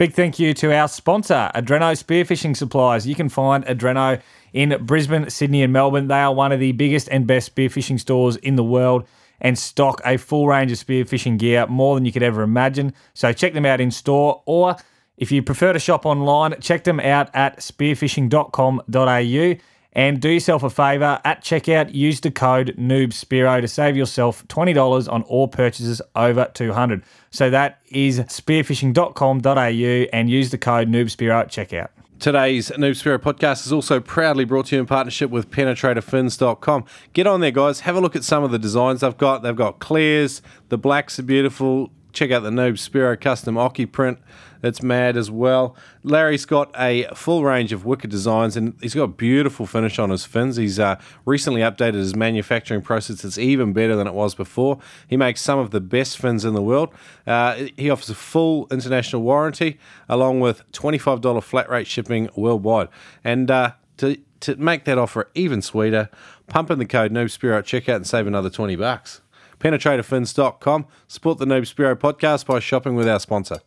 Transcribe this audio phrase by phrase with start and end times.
[0.00, 3.06] Big thank you to our sponsor, Adreno Spearfishing Supplies.
[3.06, 4.18] You can find Adreno
[4.54, 6.08] in Brisbane, Sydney, and Melbourne.
[6.08, 9.06] They are one of the biggest and best spearfishing stores in the world
[9.42, 12.94] and stock a full range of spearfishing gear, more than you could ever imagine.
[13.12, 14.76] So check them out in store, or
[15.18, 19.60] if you prefer to shop online, check them out at spearfishing.com.au.
[19.92, 25.12] And do yourself a favour at checkout, use the code NoobSpearo to save yourself $20
[25.12, 31.48] on all purchases over 200 So that is spearfishing.com.au and use the code NoobSpearo at
[31.48, 31.88] checkout.
[32.18, 36.84] Today's Noob Spearo podcast is also proudly brought to you in partnership with penetratorfins.com.
[37.14, 37.80] Get on there, guys.
[37.80, 39.42] Have a look at some of the designs they've got.
[39.42, 41.90] They've got clears, the blacks are beautiful.
[42.12, 44.18] Check out the Noob Spearo custom Oki print.
[44.62, 45.74] It's mad as well.
[46.02, 50.26] Larry's got a full range of wicked designs and he's got beautiful finish on his
[50.26, 50.56] fins.
[50.56, 53.24] He's uh, recently updated his manufacturing process.
[53.24, 54.78] It's even better than it was before.
[55.08, 56.92] He makes some of the best fins in the world.
[57.26, 62.88] Uh, he offers a full international warranty along with $25 flat rate shipping worldwide.
[63.24, 66.10] And uh, to, to make that offer even sweeter,
[66.48, 69.22] pump in the code NoobSpearo at checkout and save another 20 bucks.
[69.60, 70.86] PenetratorFins.com.
[71.06, 73.60] Support the Noob Spearo podcast by shopping with our sponsor.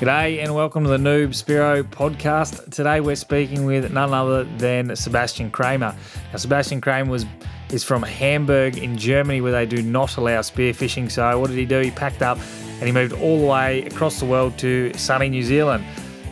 [0.00, 2.72] G'day and welcome to the Noob Spearo podcast.
[2.72, 5.94] Today we're speaking with none other than Sebastian Kramer.
[6.32, 7.24] Now, Sebastian Kramer was
[7.70, 11.10] is from Hamburg in Germany where they do not allow spearfishing.
[11.10, 11.78] So what did he do?
[11.78, 12.38] He packed up
[12.80, 15.84] and he moved all the way across the world to sunny New Zealand.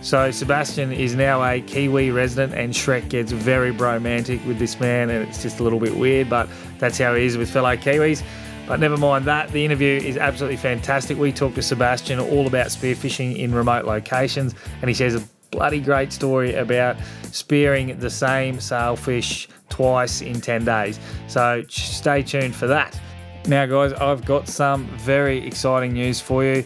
[0.03, 5.11] So Sebastian is now a Kiwi resident, and Shrek gets very romantic with this man,
[5.11, 6.49] and it's just a little bit weird, but
[6.79, 8.23] that's how he is with fellow Kiwis.
[8.67, 9.51] But never mind that.
[9.51, 11.19] The interview is absolutely fantastic.
[11.19, 15.81] We talk to Sebastian all about spearfishing in remote locations, and he shares a bloody
[15.81, 20.99] great story about spearing the same sailfish twice in 10 days.
[21.29, 22.99] So stay tuned for that.
[23.47, 26.65] Now, guys, I've got some very exciting news for you.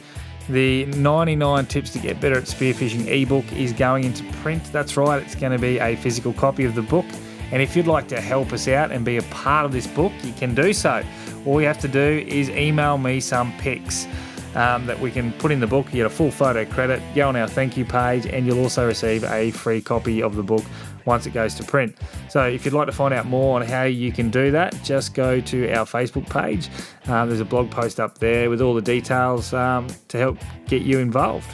[0.48, 4.62] The 99 Tips to Get Better at Spearfishing ebook is going into print.
[4.72, 7.06] That's right, it's going to be a physical copy of the book.
[7.50, 10.12] And if you'd like to help us out and be a part of this book,
[10.22, 11.02] you can do so.
[11.46, 14.06] All you have to do is email me some pics
[14.54, 15.86] um, that we can put in the book.
[15.86, 18.86] You get a full photo credit, go on our thank you page, and you'll also
[18.86, 20.64] receive a free copy of the book
[21.04, 21.96] once it goes to print.
[22.28, 25.14] So if you'd like to find out more on how you can do that, just
[25.14, 26.68] go to our Facebook page.
[27.06, 30.82] Um, there's a blog post up there with all the details um, to help get
[30.82, 31.48] you involved.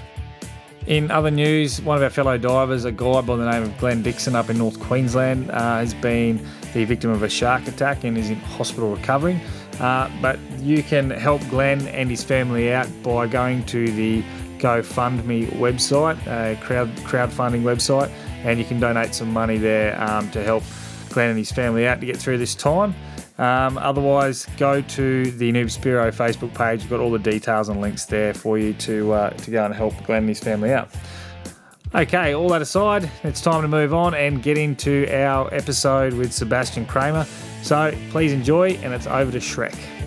[0.87, 4.03] In other news, one of our fellow divers, a guy by the name of Glenn
[4.03, 8.17] Dixon up in North Queensland, uh, has been the victim of a shark attack and
[8.17, 9.41] is in hospital recovering.
[9.79, 14.23] Uh, but you can help Glenn and his family out by going to the
[14.59, 18.11] GoFundMe website, a crowd crowdfunding website,
[18.45, 20.63] and you can donate some money there um, to help
[21.11, 22.95] Glenn and his family out to get through this time.
[23.39, 26.83] Um, otherwise, go to the Noob Spearo Facebook page.
[26.83, 29.75] We've got all the details and links there for you to uh, to go and
[29.75, 30.91] help Glenn and his family out.
[31.95, 36.33] Okay, all that aside, it's time to move on and get into our episode with
[36.33, 37.27] Sebastian Kramer.
[37.63, 40.00] So please enjoy, and it's over to Shrek.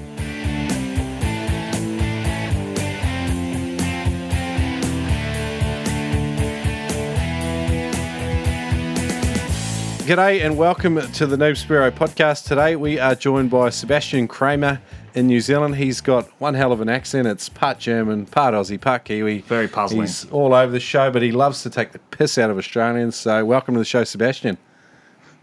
[10.14, 12.46] G'day and welcome to the Noob Spearo podcast.
[12.46, 14.80] Today we are joined by Sebastian Kramer
[15.16, 15.78] in New Zealand.
[15.78, 17.28] He's got one hell of an accent.
[17.28, 19.40] It's part German, part Aussie, part Kiwi.
[19.40, 20.02] Very puzzling.
[20.02, 23.16] He's all over the show, but he loves to take the piss out of Australians.
[23.16, 24.60] So welcome to the show, Sebastian.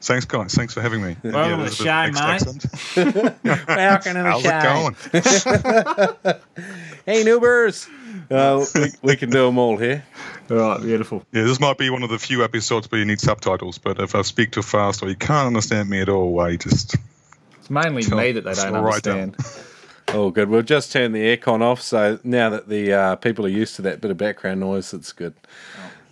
[0.03, 0.55] Thanks, guys.
[0.55, 1.17] Thanks for having me.
[1.25, 3.67] Welcome to the a bit show, of extra mate.
[3.67, 4.91] Welcome to the How's show.
[5.99, 6.37] it going?
[7.07, 7.89] Hey, Noobers!
[8.31, 10.05] Uh, we, we can do them all here.
[10.51, 11.23] All right, beautiful.
[11.33, 14.15] Yeah, this might be one of the few episodes where you need subtitles, but if
[14.15, 16.97] I speak too fast or you can't understand me at all, I just
[17.59, 19.37] It's mainly me that they don't slow right understand.
[20.13, 20.49] Oh, good.
[20.49, 23.83] We'll just turn the aircon off, so now that the uh, people are used to
[23.83, 25.35] that bit of background noise, it's good.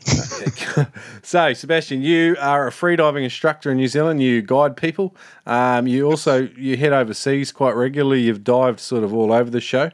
[1.23, 4.23] so, Sebastian, you are a freediving instructor in New Zealand.
[4.23, 5.17] You guide people.
[5.47, 8.21] Um, you also you head overseas quite regularly.
[8.21, 9.91] You've dived sort of all over the show.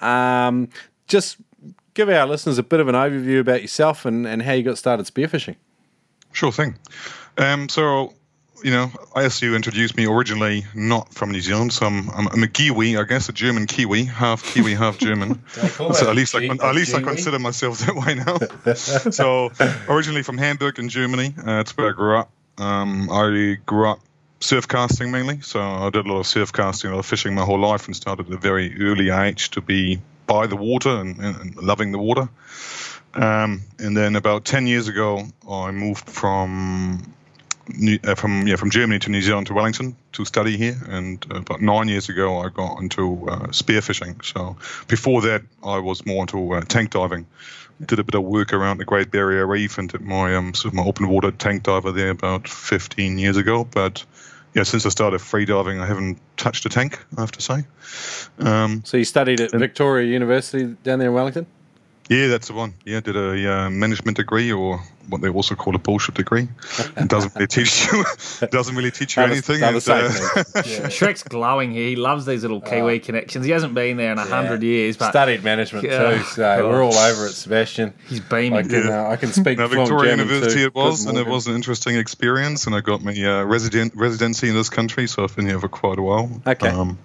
[0.00, 0.68] Um,
[1.08, 1.38] just
[1.98, 4.78] give our listeners a bit of an overview about yourself and, and how you got
[4.78, 5.56] started spearfishing.
[6.32, 6.78] sure thing.
[7.36, 8.14] Um, so,
[8.62, 8.92] you know,
[9.40, 13.02] you introduced me originally, not from New Zealand, so I'm, I'm, I'm a Kiwi, I
[13.02, 15.42] guess, a German Kiwi, half Kiwi, half German.
[15.48, 18.72] so at least I at least I consider myself that way now.
[19.10, 19.50] so
[19.88, 22.30] originally from Hamburg in Germany, uh, that's where I grew up.
[22.58, 23.98] Um, I grew up
[24.38, 27.34] surf casting mainly, so I did a lot of surf casting, a lot of fishing
[27.34, 30.90] my whole life, and started at a very early age to be by the water
[30.90, 32.28] and, and, loving the water.
[33.14, 37.02] Um, and then about ten years ago, I moved from
[38.04, 41.38] uh, from yeah from Germany to New Zealand to Wellington to study here, and uh,
[41.38, 44.24] about nine years ago I got into uh, spearfishing.
[44.24, 47.26] So before that I was more into uh, tank diving.
[47.84, 50.72] Did a bit of work around the Great Barrier Reef and did my um, sort
[50.72, 53.62] of my open water tank diver there about 15 years ago.
[53.62, 54.04] But
[54.58, 56.98] yeah, since I started free diving, I haven't touched a tank.
[57.16, 57.64] I have to say.
[58.40, 61.46] Um, so you studied at Victoria University down there in Wellington.
[62.08, 62.74] Yeah, that's the one.
[62.84, 66.48] Yeah, did a uh, management degree or what they also call a bullshit degree.
[66.96, 68.04] It doesn't really teach you.
[68.50, 69.62] doesn't really teach you anything.
[69.62, 70.10] And, uh, yeah.
[70.88, 71.88] Shrek's glowing here.
[71.88, 73.44] He loves these little Kiwi uh, connections.
[73.44, 74.28] He hasn't been there in a yeah.
[74.28, 74.96] hundred years.
[74.96, 77.94] But studied management too, so we're all over it, Sebastian.
[78.06, 78.58] He's beaming.
[78.58, 79.58] I can, uh, I can speak.
[79.58, 82.66] Now, Victoria University it was, and it was an interesting experience.
[82.66, 85.68] And I got my uh, resident residency in this country, so I've been here for
[85.68, 86.30] quite a while.
[86.46, 86.68] Okay.
[86.68, 86.98] Um,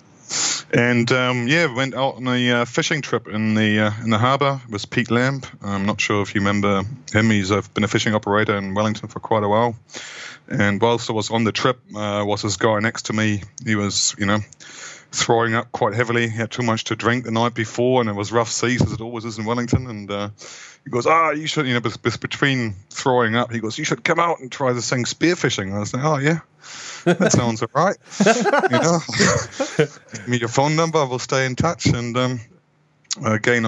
[0.73, 4.17] and um, yeah, went out on a uh, fishing trip in the uh, in the
[4.17, 5.41] harbour with Pete Lamb.
[5.61, 6.83] I'm not sure if you remember
[7.13, 7.29] him.
[7.29, 9.75] He's uh, been a fishing operator in Wellington for quite a while.
[10.49, 13.43] And whilst I was on the trip, uh, was this guy next to me.
[13.63, 14.39] He was, you know,
[15.13, 16.27] throwing up quite heavily.
[16.27, 18.93] He had too much to drink the night before, and it was rough seas as
[18.93, 19.87] it always is in Wellington.
[19.87, 20.29] And uh,
[20.83, 24.19] he goes, "Ah, you should, you know, between throwing up, he goes, you should come
[24.19, 26.39] out and try this thing spearfishing." And I was like, "Oh yeah."
[27.05, 27.97] that sounds all right.
[28.25, 28.99] you know,
[29.77, 31.05] give me your phone number.
[31.05, 31.87] We'll stay in touch.
[31.87, 32.39] And um,
[33.15, 33.59] I'm a guy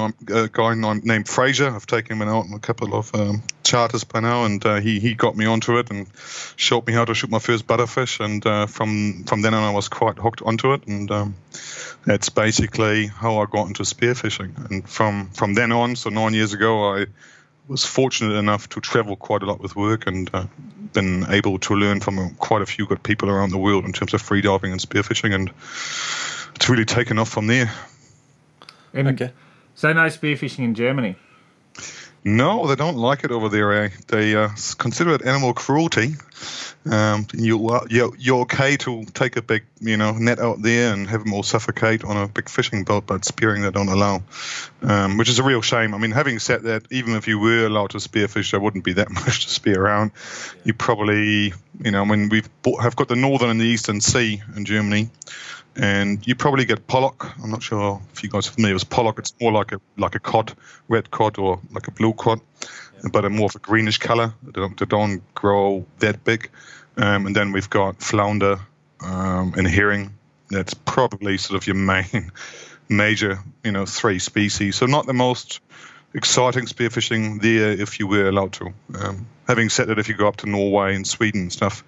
[1.03, 1.69] named Fraser.
[1.69, 4.99] I've taken him out on a couple of um, charters by now, and uh, he
[4.99, 6.07] he got me onto it and
[6.55, 8.23] showed me how to shoot my first butterfish.
[8.23, 11.35] And uh, from from then on, I was quite hooked onto it, and um,
[12.05, 14.69] that's basically how I got into spearfishing.
[14.69, 17.05] And from from then on, so nine years ago, I
[17.67, 20.45] was fortunate enough to travel quite a lot with work and uh,
[20.93, 24.13] been able to learn from quite a few good people around the world in terms
[24.13, 25.51] of freediving and spearfishing, and
[26.55, 27.71] it's really taken off from there.
[28.95, 29.31] Okay.
[29.75, 31.15] So no spearfishing in Germany.
[32.27, 33.83] No, they don't like it over there.
[33.83, 33.89] Eh?
[34.07, 34.49] They uh,
[34.79, 36.15] consider it animal cruelty.
[36.89, 40.91] Um, you, uh, you're, you're okay to take a big, you know, net out there
[40.91, 44.23] and have them all suffocate on a big fishing boat, but spearing they don't allow,
[44.81, 45.93] um, which is a real shame.
[45.93, 48.93] I mean, having said that, even if you were allowed to spearfish, there wouldn't be
[48.93, 50.11] that much to spear around.
[50.63, 54.41] You probably, you know, when we've bought, have got the northern and the eastern sea
[54.55, 55.09] in Germany,
[55.75, 57.37] and you probably get pollock.
[57.41, 59.19] I'm not sure if you guys are familiar with pollock.
[59.19, 60.53] It's more like a like a cod,
[60.87, 62.39] red cod, or like a blue cod,
[62.95, 63.09] yeah.
[63.11, 64.33] but a more of a greenish color.
[64.43, 66.49] They don't, they don't grow that big.
[66.97, 68.59] Um, and then we've got flounder
[69.01, 70.13] um, and herring.
[70.49, 72.31] That's probably sort of your main
[72.89, 74.75] major, you know, three species.
[74.77, 75.59] So not the most
[76.13, 78.73] exciting spearfishing there if you were allowed to.
[78.97, 81.83] Um, having said that, if you go up to Norway and Sweden and stuff,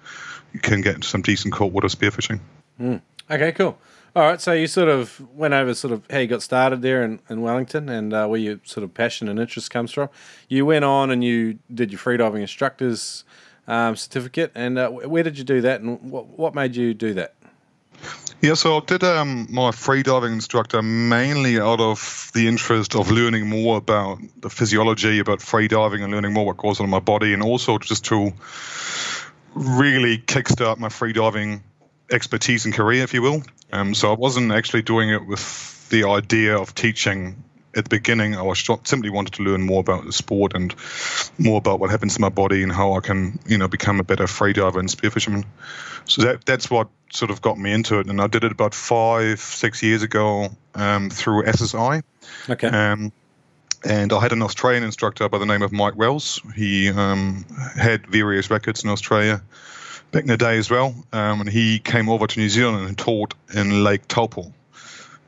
[0.52, 2.40] you can get into some decent cold water spearfishing.
[2.80, 3.00] Mm.
[3.30, 3.78] Okay, cool.
[4.16, 7.04] All right, so you sort of went over sort of how you got started there
[7.04, 10.08] in, in Wellington and uh, where your sort of passion and interest comes from.
[10.48, 13.24] You went on and you did your freediving instructor's
[13.66, 17.12] um, certificate, and uh, where did you do that, and what, what made you do
[17.14, 17.34] that?
[18.40, 23.48] Yeah, so I did um, my freediving instructor mainly out of the interest of learning
[23.48, 27.34] more about the physiology, about freediving, and learning more what goes on in my body,
[27.34, 28.32] and also just to
[29.54, 31.60] really kickstart my freediving
[32.10, 33.42] expertise and career, if you will.
[33.72, 37.42] Um, so I wasn't actually doing it with the idea of teaching
[37.76, 38.34] at the beginning.
[38.34, 40.74] I was simply wanted to learn more about the sport and
[41.38, 44.04] more about what happens to my body and how I can, you know, become a
[44.04, 45.44] better freediver and spearfisherman.
[46.04, 48.74] So that that's what sort of got me into it, and I did it about
[48.74, 52.02] five, six years ago um, through SSI.
[52.48, 52.68] Okay.
[52.68, 53.12] Um,
[53.84, 56.40] and I had an Australian instructor by the name of Mike Wells.
[56.56, 57.44] He um,
[57.76, 59.42] had various records in Australia
[60.10, 60.94] back in the day as well.
[61.12, 64.52] Um, and he came over to New Zealand and taught in Lake Taupo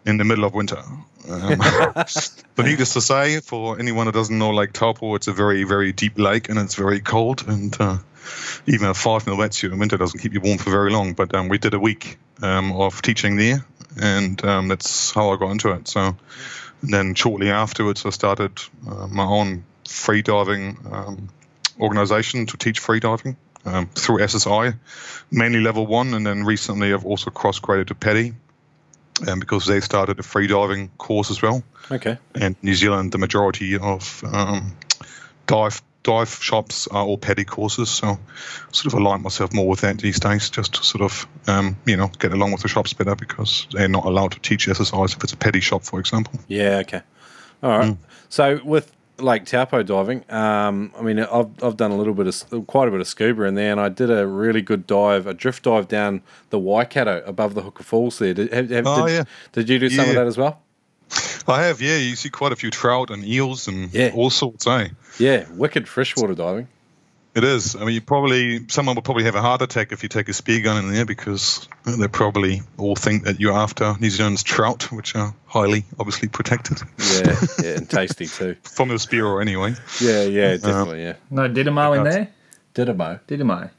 [0.06, 0.82] in the middle of winter.
[1.28, 5.64] Um, but needless to say, for anyone who doesn't know Lake Taupo, it's a very,
[5.64, 7.46] very deep lake and it's very cold.
[7.46, 7.98] And uh,
[8.66, 11.12] even a five mil wetsuit in winter doesn't keep you warm for very long.
[11.14, 13.64] But um, we did a week um, of teaching there,
[14.00, 15.88] and um, that's how I got into it.
[15.88, 16.16] So
[16.82, 18.58] then shortly afterwards, I started
[18.88, 21.28] uh, my own freediving um,
[21.78, 24.76] organization to teach freediving um, through SSI,
[25.30, 28.34] mainly level one, and then recently I've also cross graded to PADI,
[29.28, 31.62] um, because they started a freediving course as well.
[31.90, 32.18] Okay.
[32.34, 34.76] And New Zealand, the majority of um,
[35.46, 38.18] dive dive shops are all PADI courses, so
[38.72, 41.96] sort of align myself more with that these days, just to sort of um, you
[41.96, 45.22] know get along with the shops better because they're not allowed to teach SSIs if
[45.22, 46.40] it's a PADI shop, for example.
[46.48, 46.78] Yeah.
[46.78, 47.02] Okay.
[47.62, 47.92] All right.
[47.92, 47.98] Mm.
[48.28, 48.90] So with
[49.22, 50.24] Lake Taupo diving.
[50.30, 53.44] Um, I mean, I've, I've done a little bit of quite a bit of scuba
[53.44, 57.22] in there, and I did a really good dive, a drift dive down the Waikato
[57.26, 58.18] above the Huka Falls.
[58.18, 59.24] There, did, have, have, oh, did, yeah.
[59.52, 60.10] did you do some yeah.
[60.10, 60.60] of that as well?
[61.48, 61.96] I have, yeah.
[61.96, 64.12] You see quite a few trout and eels and yeah.
[64.14, 64.88] all sorts, eh?
[65.18, 66.68] Yeah, wicked freshwater diving.
[67.32, 67.76] It is.
[67.76, 70.32] I mean, you probably someone will probably have a heart attack if you take a
[70.32, 74.90] spear gun in there because they probably all think that you're after New Zealand's trout,
[74.90, 76.78] which are highly obviously protected.
[76.98, 78.56] Yeah, yeah, and tasty too.
[78.62, 79.74] From the spear, or anyway.
[80.00, 81.04] Yeah, yeah, definitely.
[81.04, 81.14] yeah.
[81.30, 82.28] No Didymo in there.
[82.74, 83.20] Didymo.
[83.28, 83.70] Didymo.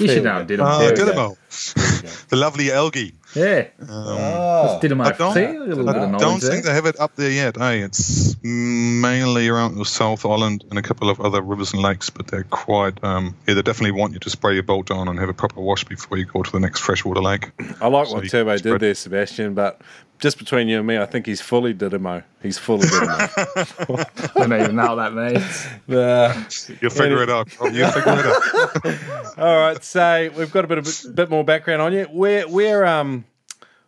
[0.00, 0.64] You should know Didymo.
[0.64, 0.94] Ah, There
[2.28, 3.14] the lovely algae.
[3.34, 3.66] Yeah.
[3.88, 5.04] Oh, That's Didymo.
[5.06, 6.50] I don't, See, a little bit of I don't there.
[6.50, 7.60] think they have it up there yet.
[7.60, 7.84] Eh?
[7.84, 12.28] It's mainly around the South Island and a couple of other rivers and lakes, but
[12.28, 13.02] they're quite.
[13.02, 15.60] Um, yeah, they definitely want you to spray your boat down and have a proper
[15.60, 17.50] wash before you go to the next freshwater lake.
[17.80, 19.80] I like So what you Turbo did spread- there, Sebastian, but
[20.18, 22.22] just between you and me, I think he's fully Didymo.
[22.42, 24.30] He's fully Didymo.
[24.36, 25.66] I don't even know that means.
[25.88, 26.44] Uh,
[26.80, 27.48] You'll figure it out.
[27.60, 29.38] Oh, You'll figure it out.
[29.38, 32.04] all right, so we've got a bit of bit more background on you.
[32.04, 33.24] Where, where, um,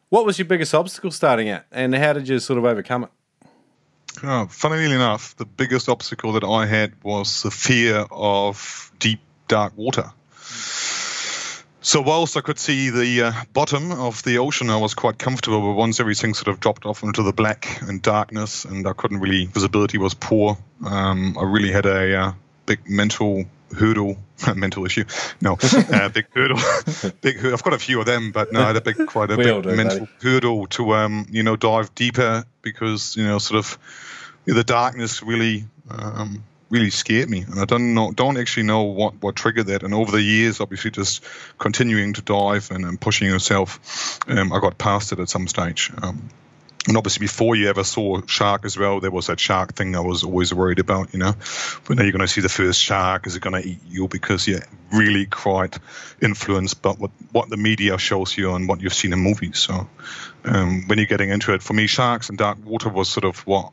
[0.09, 3.11] what was your biggest obstacle starting at, and how did you sort of overcome it?
[4.23, 9.77] Oh, funnily enough, the biggest obstacle that I had was the fear of deep, dark
[9.77, 10.11] water.
[11.87, 15.61] So whilst I could see the uh, bottom of the ocean, I was quite comfortable.
[15.61, 19.21] But once everything sort of dropped off into the black and darkness, and I couldn't
[19.21, 22.33] really visibility was poor, um, I really had a uh,
[22.67, 24.17] big mental hurdle,
[24.49, 25.05] a mental issue.
[25.41, 25.59] No,
[25.93, 26.59] uh, big hurdle,
[27.21, 27.37] big.
[27.37, 29.37] hur- I've got a few of them, but no, I had a big, quite a
[29.37, 30.13] We big do, mental buddy.
[30.23, 33.79] hurdle to, um, you know, dive deeper because you know, sort of
[34.45, 39.23] the darkness really um, really scared me, and I don't know, don't actually know what
[39.23, 39.83] what triggered that.
[39.83, 41.25] And over the years, obviously, just
[41.59, 45.91] continuing to dive and, and pushing yourself, um, I got past it at some stage.
[46.03, 46.29] Um,
[46.89, 50.01] and obviously, before you ever saw shark as well, there was that shark thing I
[50.01, 51.13] was always worried about.
[51.13, 51.35] You know,
[51.87, 53.27] But now you're going to see the first shark?
[53.27, 54.07] Is it going to eat you?
[54.07, 55.79] Because you're really quite
[56.23, 59.59] influenced by what what the media shows you and what you've seen in movies.
[59.59, 59.89] So,
[60.45, 63.45] um, when you're getting into it, for me, sharks and dark water was sort of
[63.47, 63.73] what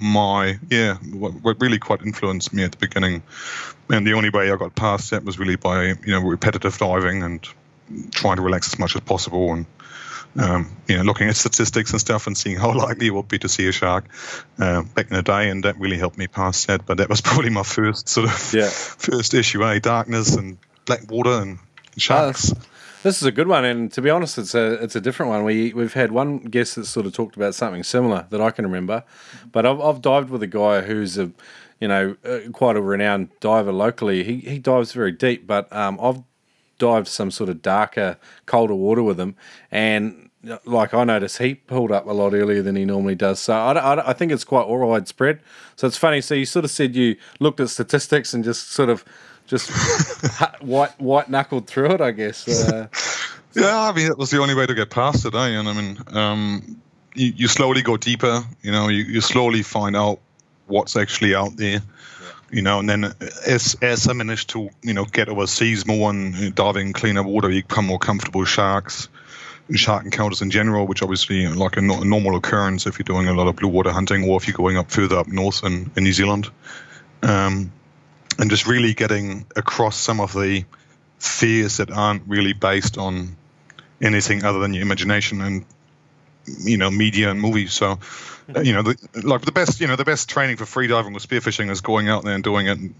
[0.00, 3.22] my yeah what, what really quite influenced me at the beginning.
[3.90, 7.22] And the only way i got past that was really by you know repetitive diving
[7.22, 7.46] and
[8.12, 9.66] trying to relax as much as possible and
[10.36, 13.38] um, you know looking at statistics and stuff and seeing how likely it would be
[13.38, 14.04] to see a shark
[14.58, 15.48] uh, back in the day.
[15.50, 16.86] And that really helped me past that.
[16.86, 18.68] But that was probably my first sort of Yeah.
[18.70, 19.78] first issue eh?
[19.78, 21.58] Darkness and black water and
[21.96, 22.52] sharks
[23.04, 25.44] This is a good one, and to be honest, it's a it's a different one.
[25.44, 28.64] We we've had one guest that sort of talked about something similar that I can
[28.64, 29.04] remember,
[29.52, 31.30] but I've I've dived with a guy who's a
[31.80, 34.24] you know uh, quite a renowned diver locally.
[34.24, 36.22] He he dives very deep, but um, I've
[36.78, 39.36] dived some sort of darker, colder water with him,
[39.70, 43.38] and uh, like I noticed, he pulled up a lot earlier than he normally does.
[43.38, 45.40] So I, I, I think it's quite widespread.
[45.76, 46.22] So it's funny.
[46.22, 49.04] So you sort of said you looked at statistics and just sort of
[49.46, 49.70] just
[50.62, 52.48] white white knuckled through it, I guess.
[52.48, 52.88] Uh,
[53.54, 55.38] Yeah, I mean it was the only way to get past it, eh?
[55.38, 56.80] And I mean, um,
[57.14, 58.42] you, you slowly go deeper.
[58.62, 60.18] You know, you, you slowly find out
[60.66, 61.80] what's actually out there.
[62.50, 63.04] You know, and then
[63.46, 67.48] as as I managed to you know get overseas more and diving in cleaner water,
[67.50, 69.08] you become more comfortable with sharks
[69.72, 73.28] shark encounters in general, which obviously like a, no- a normal occurrence if you're doing
[73.28, 75.90] a lot of blue water hunting or if you're going up further up north in,
[75.96, 76.50] in New Zealand.
[77.22, 77.72] Um,
[78.38, 80.64] and just really getting across some of the
[81.18, 83.36] fears that aren't really based on
[84.00, 85.64] anything other than your imagination and
[86.60, 87.72] you know media and movies.
[87.72, 87.98] So
[88.54, 91.26] uh, you know, the, like the best you know the best training for freediving with
[91.26, 92.78] spearfishing is going out there and doing it.
[92.78, 92.94] And,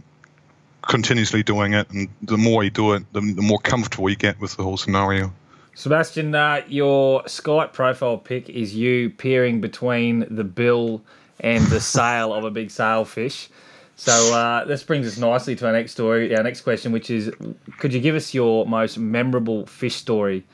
[0.86, 4.38] continuously doing it and the more you do it the, the more comfortable you get
[4.38, 5.32] with the whole scenario
[5.74, 11.02] Sebastian, uh, your Skype profile pic is you peering between the bill
[11.40, 13.48] and the sail of a big sailfish.
[13.96, 17.30] So uh, this brings us nicely to our next story, our next question, which is:
[17.78, 20.44] Could you give us your most memorable fish story?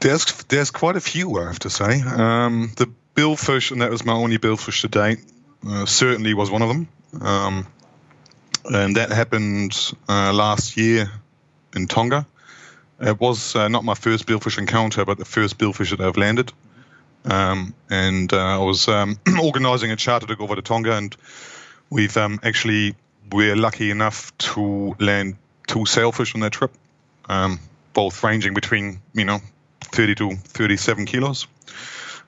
[0.00, 2.00] There's there's quite a few, I have to say.
[2.02, 5.18] Um, the billfish, and that was my only billfish to date,
[5.66, 6.88] uh, certainly was one of them.
[7.20, 7.66] Um,
[8.64, 11.10] and that happened uh, last year
[11.74, 12.26] in Tonga.
[13.00, 16.52] It was uh, not my first billfish encounter, but the first billfish that I've landed.
[17.24, 21.16] Um, and uh, I was um, organising a charter to go over to Tonga, and
[21.90, 22.94] we've um, actually
[23.32, 26.72] we're lucky enough to land two sailfish on that trip,
[27.28, 27.58] um,
[27.92, 29.40] both ranging between you know
[29.80, 31.46] 30 to 37 kilos.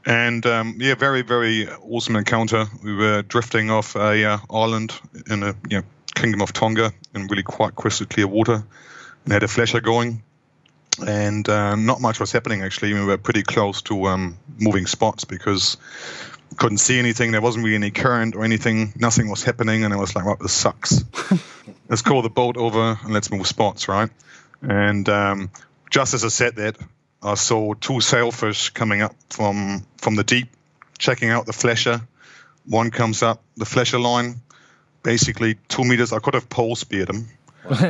[0.06, 2.66] And um, yeah, very very awesome encounter.
[2.82, 4.98] We were drifting off a uh, island
[5.28, 5.82] in a you know,
[6.14, 8.64] kingdom of Tonga in really quite crystal clear water,
[9.24, 10.22] and had a flasher going.
[11.04, 12.94] And uh, not much was happening actually.
[12.94, 15.76] We were pretty close to um, moving spots because
[16.56, 17.32] couldn't see anything.
[17.32, 18.92] There wasn't really any current or anything.
[18.96, 21.04] Nothing was happening, and I was like, "Well, this sucks.
[21.88, 24.10] let's call the boat over and let's move spots, right?"
[24.62, 25.50] And um,
[25.90, 26.76] just as I said that,
[27.22, 30.48] I saw two sailfish coming up from from the deep,
[30.98, 32.00] checking out the flasher.
[32.64, 34.36] One comes up the flasher line,
[35.02, 36.12] basically two meters.
[36.12, 37.28] I could have pole speared him.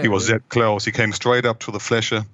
[0.03, 0.85] he was that close.
[0.85, 2.25] He came straight up to the flasher,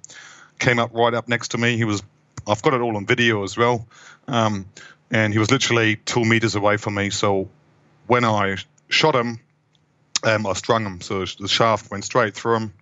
[0.59, 1.77] came up right up next to me.
[1.77, 2.03] He was,
[2.47, 3.87] I've got it all on video as well.
[4.27, 4.65] Um,
[5.11, 7.09] and he was literally two meters away from me.
[7.09, 7.49] So
[8.07, 8.57] when I
[8.89, 9.39] shot him,
[10.23, 11.01] um, I strung him.
[11.01, 12.73] So the shaft went straight through him.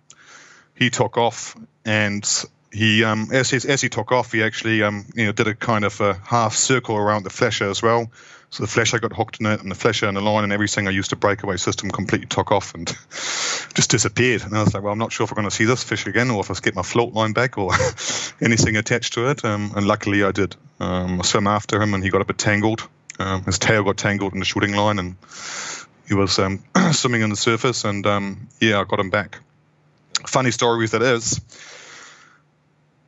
[0.74, 2.26] He took off, and
[2.72, 5.54] he, um, as, he as he took off, he actually, um, you know, did a
[5.54, 8.10] kind of a half circle around the flasher as well.
[8.52, 10.86] So the flasher got hooked in it, and the flasher and the line and everything
[10.86, 14.42] I used to breakaway system completely took off and just disappeared.
[14.42, 16.06] And I was like, well, I'm not sure if we're going to see this fish
[16.06, 17.72] again, or if I get my float line back, or
[18.42, 19.42] anything attached to it.
[19.42, 20.54] Um, and luckily, I did.
[20.80, 22.86] Um, I swam after him, and he got a bit tangled.
[23.18, 25.16] Um, his tail got tangled in the shooting line, and
[26.06, 27.86] he was um, swimming on the surface.
[27.86, 29.38] And um, yeah, I got him back.
[30.26, 31.40] Funny story with that is,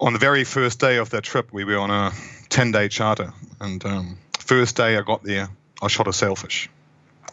[0.00, 2.12] on the very first day of that trip, we were on a
[2.48, 3.34] 10 day charter.
[3.60, 5.48] And um, first day I got there,
[5.82, 6.68] I shot a sailfish.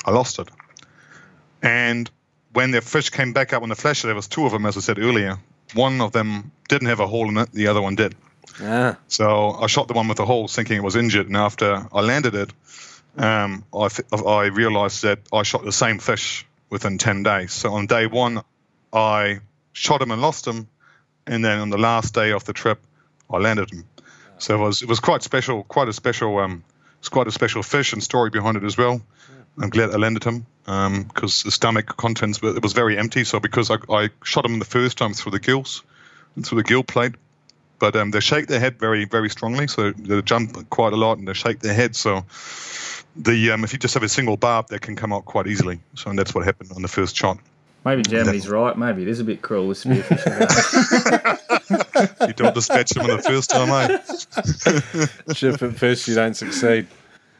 [0.05, 0.49] I lost it.
[1.61, 2.09] And
[2.53, 4.77] when the fish came back up on the flasher, there was two of them, as
[4.77, 5.37] I said earlier.
[5.73, 8.15] One of them didn't have a hole in it, the other one did.
[8.61, 8.97] Ah.
[9.07, 11.27] So I shot the one with the hole, thinking it was injured.
[11.27, 12.51] And after I landed it,
[13.17, 13.89] um, I,
[14.25, 17.53] I realized that I shot the same fish within 10 days.
[17.53, 18.41] So on day one,
[18.91, 19.39] I
[19.73, 20.67] shot him and lost him.
[21.27, 22.79] And then on the last day of the trip,
[23.29, 23.85] I landed him.
[24.39, 26.63] So it was it was quite special, quite a special um,
[27.01, 29.01] it's quite a special fish and story behind it as well.
[29.59, 33.23] I'm glad I landed him because um, the stomach contents it was very empty.
[33.23, 35.81] So because I, I shot him the first time through the gills
[36.35, 37.13] and through the gill plate,
[37.79, 39.67] but um, they shake their head very very strongly.
[39.67, 41.95] So they jump quite a lot and they shake their head.
[41.95, 42.23] So
[43.15, 45.79] the um, if you just have a single barb, they can come out quite easily.
[45.95, 47.39] So and that's what happened on the first shot.
[47.83, 48.77] Maybe Germany's right.
[48.77, 51.39] Maybe it is a bit cruel, this spearfish.
[52.27, 55.33] you don't dispatch them on the first time, eh?
[55.33, 56.87] Ship at first, you don't succeed.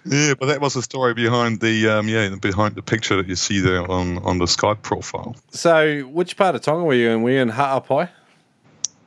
[0.05, 3.35] Yeah, but that was the story behind the um, yeah behind the picture that you
[3.35, 5.35] see there on, on the Skype profile.
[5.51, 7.21] So, which part of Tonga were you in?
[7.21, 8.09] Were you in Ha'apai?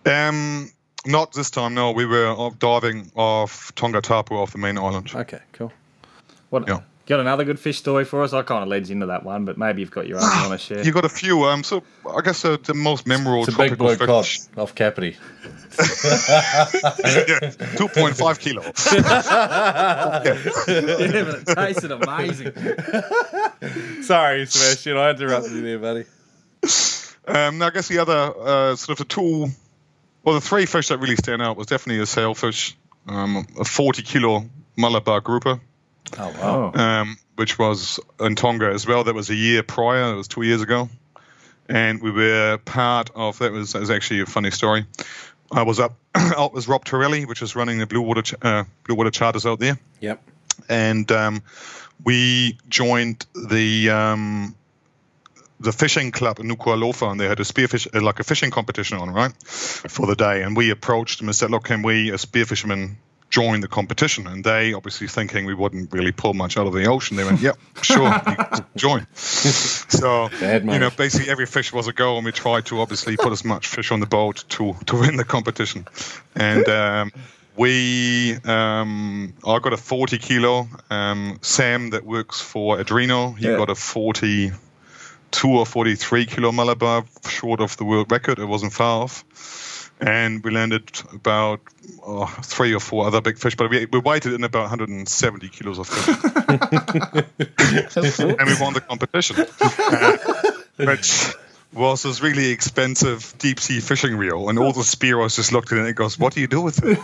[0.06, 0.70] Um,
[1.04, 1.74] not this time.
[1.74, 5.10] No, we were diving off Tongatapu off the main island.
[5.14, 5.72] Okay, cool.
[6.50, 6.68] What?
[6.68, 6.80] Yeah.
[7.06, 8.32] Got another good fish story for us?
[8.32, 10.52] I kind of leads into that one, but maybe you've got your own you want
[10.52, 10.82] to share.
[10.82, 11.44] You've got a few.
[11.44, 13.44] Um, so I guess uh, the most memorable.
[13.44, 14.26] It's a big blue cod
[14.56, 15.18] off Kapiti.
[15.78, 18.62] yeah, two point five kilo.
[18.62, 18.72] yeah.
[20.24, 20.24] yeah,
[20.66, 22.52] but it tasted amazing.
[24.02, 26.04] Sorry, Sebastian, I interrupted you there, buddy.
[27.26, 29.48] Um, I guess the other uh, sort of the two,
[30.22, 32.74] well, the three fish that really stand out was definitely a sailfish,
[33.08, 34.48] um, a forty kilo
[34.78, 35.60] Malabar grouper.
[36.18, 36.72] Oh wow!
[36.74, 39.04] Um, which was in Tonga as well.
[39.04, 40.12] That was a year prior.
[40.12, 40.88] It was two years ago,
[41.68, 43.38] and we were part of.
[43.38, 44.86] That was, that was actually a funny story.
[45.50, 48.96] I was up out with Rob Torelli, which is running the Blue Water uh, Blue
[48.96, 49.78] Water charters out there.
[50.00, 50.22] Yep.
[50.68, 51.42] And um,
[52.04, 54.54] we joined the um,
[55.60, 58.98] the fishing club in Nuku'alofa, and they had a spearfish uh, like a fishing competition
[58.98, 60.42] on right for the day.
[60.42, 62.96] And we approached them and said, "Look, can we, as spearfishermen,
[63.34, 64.28] join the competition.
[64.28, 67.40] And they, obviously thinking we wouldn't really pull much out of the ocean, they went,
[67.40, 68.22] "Yep, sure,
[68.76, 73.16] join." So you know, basically every fish was a go, and we tried to obviously
[73.16, 75.84] put as much fish on the boat to to win the competition.
[76.36, 77.12] And um,
[77.56, 80.68] we, um, I got a 40 kilo.
[80.90, 83.56] Um, Sam that works for Adreno, he yeah.
[83.56, 88.38] got a 42 or 43 kilo Malabar, short of the world record.
[88.38, 89.24] It wasn't far off
[90.04, 91.60] and we landed about
[92.06, 95.78] oh, three or four other big fish, but we, we weighted in about 170 kilos
[95.78, 96.08] of fish.
[98.20, 99.36] and we won the competition.
[99.76, 100.16] Uh,
[100.76, 101.34] which
[101.74, 105.78] was this really expensive deep sea fishing reel, and all the spearos just looked at
[105.78, 106.98] it and goes, "What do you do with it?"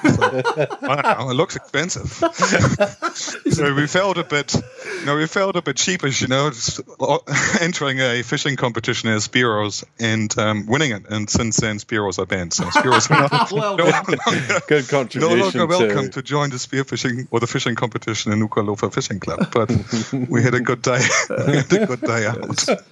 [0.83, 2.11] Like, know, it looks expensive.
[3.14, 6.50] so we felt a bit, you know, we felt a bit cheapish, you know,
[7.00, 7.18] uh,
[7.61, 11.09] entering a fishing competition as spearos and um, winning it.
[11.09, 12.52] And since then, spearos are banned.
[12.52, 15.38] So spearos are not, well no longer, good contribution.
[15.38, 19.20] No longer welcome to, to join the spearfishing or the fishing competition in Nuku'alofa Fishing
[19.20, 19.50] Club.
[19.52, 19.70] But
[20.28, 21.00] we had a good day.
[21.28, 22.38] we had a good day out.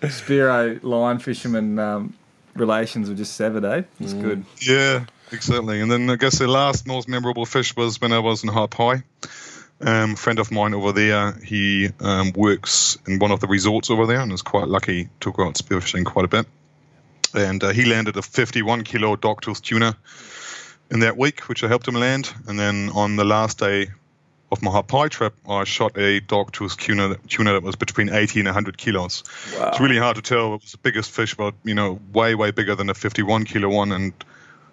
[0.08, 2.14] Spearo line fisherman um,
[2.54, 3.83] relations were just severed, eh?
[4.00, 4.22] It's mm.
[4.22, 4.44] good.
[4.61, 5.81] Yeah, exactly.
[5.81, 9.02] And then I guess the last most memorable fish was when I was in Ha'apai.
[9.81, 13.90] Um, a friend of mine over there, he um, works in one of the resorts
[13.90, 16.46] over there and is quite lucky to go out spearfishing quite a bit.
[17.35, 19.96] And uh, he landed a 51 kilo dogtooth tuna
[20.90, 22.33] in that week, which I helped him land.
[22.46, 23.88] And then on the last day
[24.50, 28.40] of my Ha'apai trip, I shot a dog dogtooth tuna, tuna that was between 80
[28.40, 29.24] and 100 kilos.
[29.56, 29.68] Wow.
[29.68, 30.54] It's really hard to tell.
[30.54, 33.68] It was the biggest fish, but you know, way way bigger than a 51 kilo
[33.68, 33.92] one.
[33.92, 34.12] And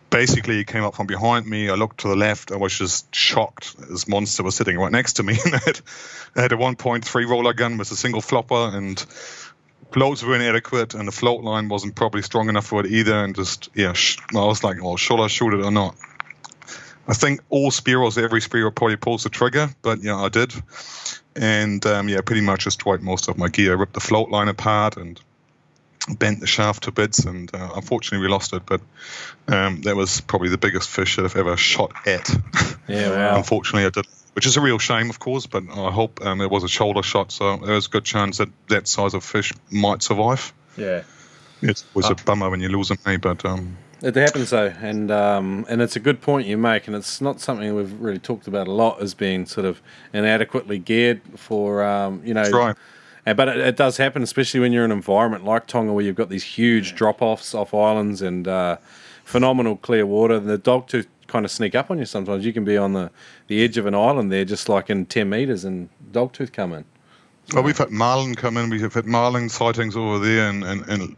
[0.10, 1.70] basically, it came up from behind me.
[1.70, 2.52] I looked to the left.
[2.52, 3.76] I was just shocked.
[3.78, 5.82] This monster was sitting right next to me, and I had,
[6.36, 9.04] I had a 1.3 roller gun with a single flopper and
[9.92, 13.24] floats were inadequate, and the float line wasn't probably strong enough for it either.
[13.24, 15.96] And just yeah, sh- I was like, oh, well, should I shoot it or not?
[17.08, 20.54] I think all Spearos, every Spearo probably pulls the trigger, but yeah, I did.
[21.36, 23.74] And um, yeah, pretty much just wiped most of my gear.
[23.74, 25.20] I ripped the float line apart and
[26.18, 28.64] bent the shaft to bits, and uh, unfortunately we lost it.
[28.66, 28.82] But
[29.48, 32.30] um, that was probably the biggest fish that I've ever shot at.
[32.88, 33.38] Yeah, wow.
[33.38, 35.46] unfortunately, I did, which is a real shame, of course.
[35.46, 38.50] But I hope um, it was a shoulder shot, so there's a good chance that
[38.70, 40.54] that size of fish might survive.
[40.78, 41.04] Yeah.
[41.62, 43.18] It was a bummer when you lose them, eh?
[43.18, 46.96] but um, It happens though, and um, and it's a good point you make, and
[46.96, 49.82] it's not something we've really talked about a lot as being sort of
[50.14, 52.50] inadequately geared for um, you know.
[52.50, 52.76] Right.
[53.26, 56.16] But it, it does happen, especially when you're in an environment like Tonga where you've
[56.16, 58.78] got these huge drop offs off islands and uh,
[59.24, 60.36] phenomenal clear water.
[60.36, 62.46] And the dogtooth kind of sneak up on you sometimes.
[62.46, 63.10] You can be on the,
[63.48, 66.74] the edge of an island there, just like in 10 metres, and dog tooth come
[66.74, 66.86] in.
[67.54, 68.70] Well, we've had marlin come in.
[68.70, 71.16] We've had marlin sightings over there, and, and, and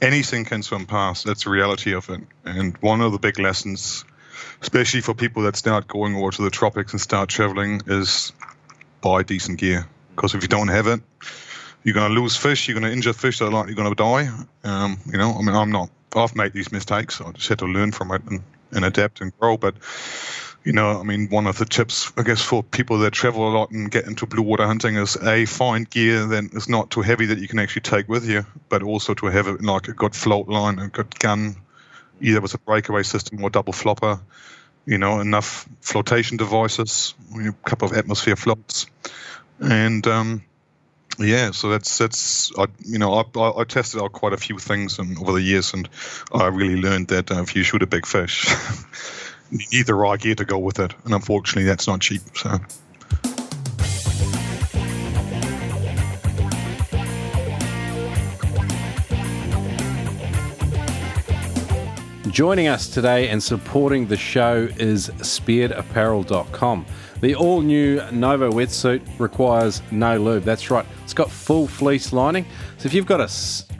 [0.00, 1.26] anything can swim past.
[1.26, 2.20] That's the reality of it.
[2.44, 4.04] And one of the big lessons,
[4.62, 8.32] especially for people that start going over to the tropics and start traveling, is
[9.00, 9.86] buy decent gear.
[10.14, 11.00] Because if you don't have it,
[11.82, 12.68] you're going to lose fish.
[12.68, 14.28] You're going to injure fish are likely going to die.
[14.64, 15.90] Um, you know, I mean, I'm not.
[16.14, 17.20] I've made these mistakes.
[17.20, 19.56] I just had to learn from it and, and adapt and grow.
[19.56, 19.76] But
[20.64, 23.52] you know, I mean, one of the tips, I guess, for people that travel a
[23.56, 27.00] lot and get into blue water hunting is a find gear that is not too
[27.00, 30.14] heavy that you can actually take with you, but also to have like a good
[30.14, 31.56] float line, a good gun,
[32.20, 34.20] either with a breakaway system or double flopper.
[34.86, 38.86] You know, enough flotation devices, a couple of atmosphere floats,
[39.60, 40.42] and um,
[41.18, 44.58] yeah, so that's that's I, you know I, I, I tested out quite a few
[44.58, 45.88] things and over the years, and
[46.32, 48.46] I really learned that uh, if you shoot a big fish.
[49.50, 52.22] need the right gear to go with it, and unfortunately, that's not cheap.
[52.34, 52.58] So.
[62.30, 66.86] Joining us today and supporting the show is spearedapparel.com.
[67.20, 70.44] The all new Nova wetsuit requires no lube.
[70.44, 72.46] That's right, it's got full fleece lining.
[72.78, 73.28] So if you've got a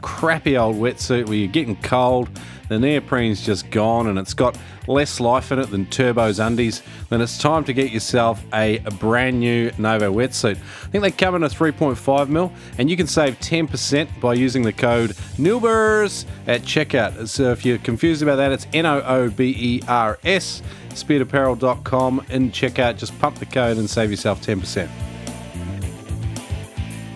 [0.01, 2.29] crappy old wetsuit where you're getting cold,
[2.71, 4.57] the neoprene's just gone and it's got
[4.87, 9.39] less life in it than Turbo's undies, then it's time to get yourself a brand
[9.39, 10.55] new Novo wetsuit.
[10.55, 14.63] I think they come in a 3.5 mil, and you can save 10% by using
[14.63, 17.27] the code NOOBERS at checkout.
[17.27, 22.25] So if you're confused about that, it's N O O B E R S, spearedapparel.com.
[22.29, 25.10] In checkout, just pump the code and save yourself 10%.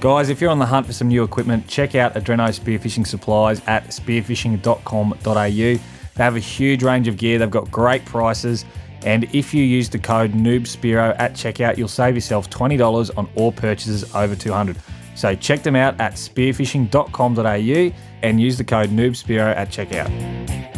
[0.06, 3.60] Guys, if you're on the hunt for some new equipment, check out Adreno Spearfishing Supplies
[3.66, 5.50] at spearfishing.com.au.
[5.50, 5.80] They
[6.24, 8.66] have a huge range of gear, they've got great prices,
[9.04, 13.52] and if you use the code NoobSpearo at checkout, you'll save yourself $20 on all
[13.52, 14.78] purchases over 200
[15.16, 20.75] So check them out at spearfishing.com.au and use the code NoobSpearo at checkout.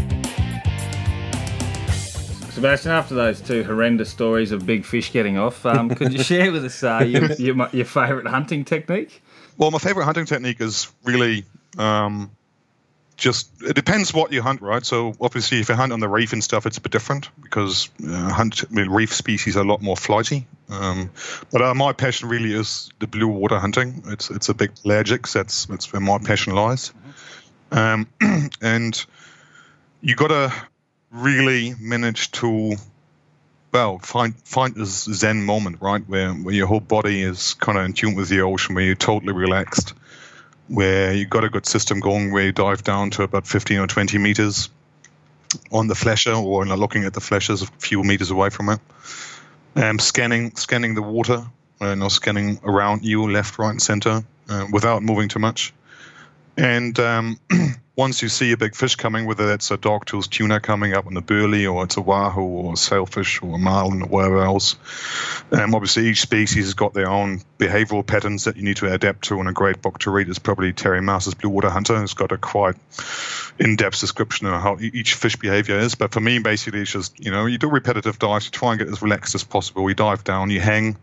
[2.58, 6.52] Sebastian, after those two horrendous stories of big fish getting off, um, could you share
[6.52, 9.22] with us uh, your, your, your favourite hunting technique?
[9.60, 11.46] Well, my favorite hunting technique is really
[11.78, 12.32] um,
[13.15, 14.84] just it depends what you hunt, right?
[14.84, 17.91] So obviously, if you hunt on the reef and stuff, it's a bit different because
[18.04, 20.48] uh, hunt I mean, reef species are a lot more flighty.
[20.67, 21.12] Um,
[21.52, 24.02] but uh, my passion really is the blue water hunting.
[24.08, 25.32] It's it's a big pelagics.
[25.32, 26.91] That's that's where my passion lies.
[27.72, 28.08] Um,
[28.63, 29.06] and
[30.02, 30.52] you got to
[31.12, 32.76] really manage to
[33.72, 36.08] well find find this zen moment right?
[36.08, 38.96] Where, where your whole body is kind of in tune with the ocean where you're
[38.96, 39.93] totally relaxed
[40.67, 43.88] where you've got a good system going where you dive down to about 15 or
[43.88, 44.70] 20 meters
[45.72, 48.80] on the flasher or know, looking at the flashes a few meters away from it.
[49.76, 51.46] Um, scanning scanning the water
[51.82, 55.74] uh, you know, scanning around you left right and center uh, without moving too much.
[56.58, 57.39] And um,
[57.97, 61.15] once you see a big fish coming, whether that's a dogtooth tuna coming up on
[61.15, 64.75] the burley, or it's a wahoo, or a sailfish, or a marlin, or whatever else,
[65.51, 69.23] um, obviously each species has got their own behavioral patterns that you need to adapt
[69.23, 69.39] to.
[69.39, 72.01] And a great book to read is probably Terry Maas' Blue Water Hunter.
[72.03, 72.75] It's got a quite
[73.57, 75.95] in-depth description of how each fish behavior is.
[75.95, 78.79] But for me, basically, it's just you know you do repetitive dives, you try and
[78.79, 79.89] get as relaxed as possible.
[79.89, 80.97] You dive down, you hang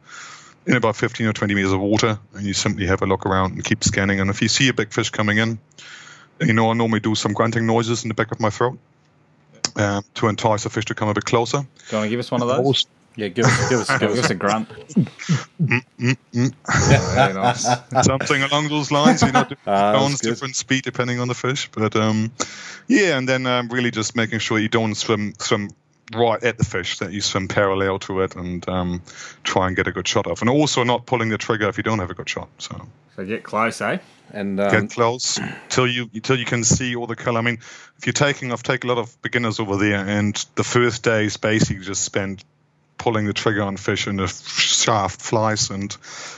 [0.65, 3.55] in about 15 or 20 meters of water, and you simply have a look around
[3.55, 4.21] and keep scanning.
[4.21, 5.59] And if you see a big fish coming in,
[6.41, 8.79] you know, I normally do some grunting noises in the back of my throat
[9.77, 11.59] um, to entice the fish to come a bit closer.
[11.59, 12.87] Do you want to give us one of those?
[13.17, 14.69] Yeah, give us, give us, Give us a grunt.
[15.61, 16.55] Mm,
[17.15, 17.63] Very nice.
[18.05, 21.35] Something along those lines, you know, different Ah, that's tones, different speed depending on the
[21.35, 21.71] fish.
[21.71, 22.33] But um,
[22.89, 25.71] yeah, and then um, really just making sure you don't swim swim
[26.13, 29.01] right at the fish, that you swim parallel to it and um,
[29.45, 30.41] try and get a good shot off.
[30.41, 32.49] And also not pulling the trigger if you don't have a good shot.
[32.59, 32.85] So
[33.17, 33.99] So get close, eh?
[34.33, 37.39] And um, get close till you till you can see all the color.
[37.39, 37.59] I mean,
[37.99, 41.27] if you're taking, I've taken a lot of beginners over there, and the first day
[41.27, 42.45] is basically just spent
[42.99, 45.97] pulling the trigger on fish and the shaft flies and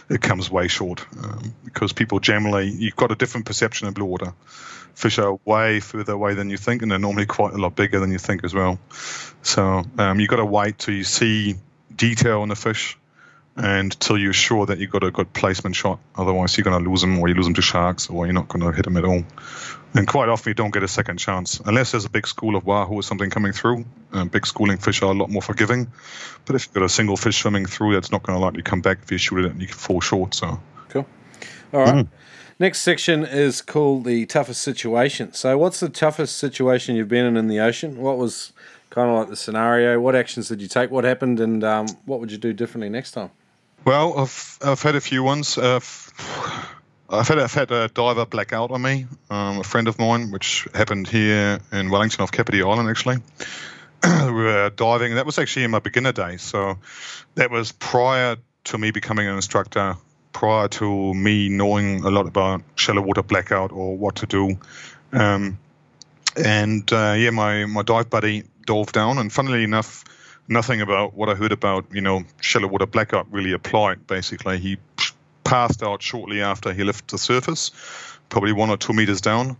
[0.09, 4.07] it comes way short um, because people generally you've got a different perception of blue
[4.07, 4.33] water
[4.95, 8.01] fish are way further away than you think and they're normally quite a lot bigger
[8.01, 8.79] than you think as well
[9.43, 11.55] so um, you've got to wait till you see
[11.95, 12.97] detail on the fish
[13.57, 15.99] and till you're sure that you've got a good placement shot.
[16.15, 18.49] Otherwise, you're going to lose them, or you lose them to sharks, or you're not
[18.49, 19.23] going to hit them at all.
[19.95, 22.67] And quite often, you don't get a second chance unless there's a big school of
[22.67, 23.87] wahoo or something coming through.
[24.13, 25.91] Uh, big schooling fish are a lot more forgiving,
[26.45, 28.83] but if you've got a single fish swimming through, that's not going to likely come
[28.83, 30.35] back if you shoot it and you fall short.
[30.35, 31.07] So cool.
[31.73, 31.95] All right.
[32.05, 32.09] Mm.
[32.59, 35.35] Next section is called the toughest situation.
[35.35, 37.99] So, what's the toughest situation you've been in in the ocean?
[37.99, 38.53] What was
[38.89, 40.01] kind of like the scenario?
[40.01, 40.91] What actions did you take?
[40.91, 41.39] What happened?
[41.39, 43.31] And um, what would you do differently next time?
[43.87, 45.57] Well, I've I've had a few ones.
[45.57, 45.79] Uh,
[47.09, 50.33] I've had I've had a diver black out on me, um, a friend of mine,
[50.33, 53.19] which happened here in Wellington off Kapiti Island actually.
[54.05, 55.13] we were diving.
[55.13, 56.79] And that was actually in my beginner days, so
[57.37, 59.97] that was prior to me becoming an instructor,
[60.33, 64.59] prior to me knowing a lot about shallow water blackout or what to do.
[65.13, 65.61] Um,
[66.37, 70.03] and uh, yeah, my my dive buddy dove down, and funnily enough
[70.49, 74.07] nothing about what I heard about, you know, shallow water blackout really applied.
[74.07, 74.79] Basically, he
[75.45, 77.71] passed out shortly after he left the surface,
[78.29, 79.57] probably one or two meters down,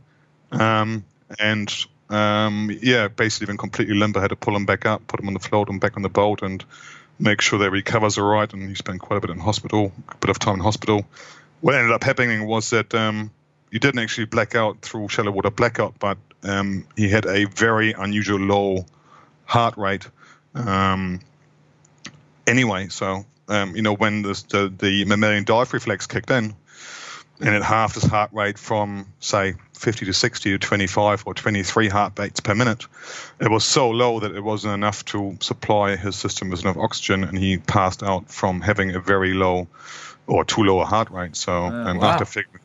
[0.53, 1.05] um,
[1.39, 1.73] and
[2.11, 4.17] um, yeah, basically been completely limp.
[4.17, 6.03] I had to pull him back up, put him on the float and back on
[6.03, 6.65] the boat, and
[7.19, 8.53] make sure that he recovers all right.
[8.53, 11.07] And he spent quite a bit in hospital, a bit of time in hospital.
[11.61, 13.31] What ended up happening was that um,
[13.73, 17.93] he didn't actually black out through shallow water blackout, but um, he had a very
[17.93, 18.87] unusual low
[19.45, 20.07] heart rate
[20.57, 21.21] um,
[22.47, 26.55] anyway, so um, you know when the, the, the mammalian dive reflex kicked in,
[27.41, 31.89] and it halved his heart rate from say 50 to 60 to 25 or 23
[31.89, 32.87] heartbeats per minute.
[33.41, 37.25] It was so low that it wasn't enough to supply his system with enough oxygen,
[37.25, 39.69] and he passed out from having a very low
[40.27, 41.37] or too low a heart rate.
[41.37, 42.11] So oh, um, wow.
[42.11, 42.63] after figuring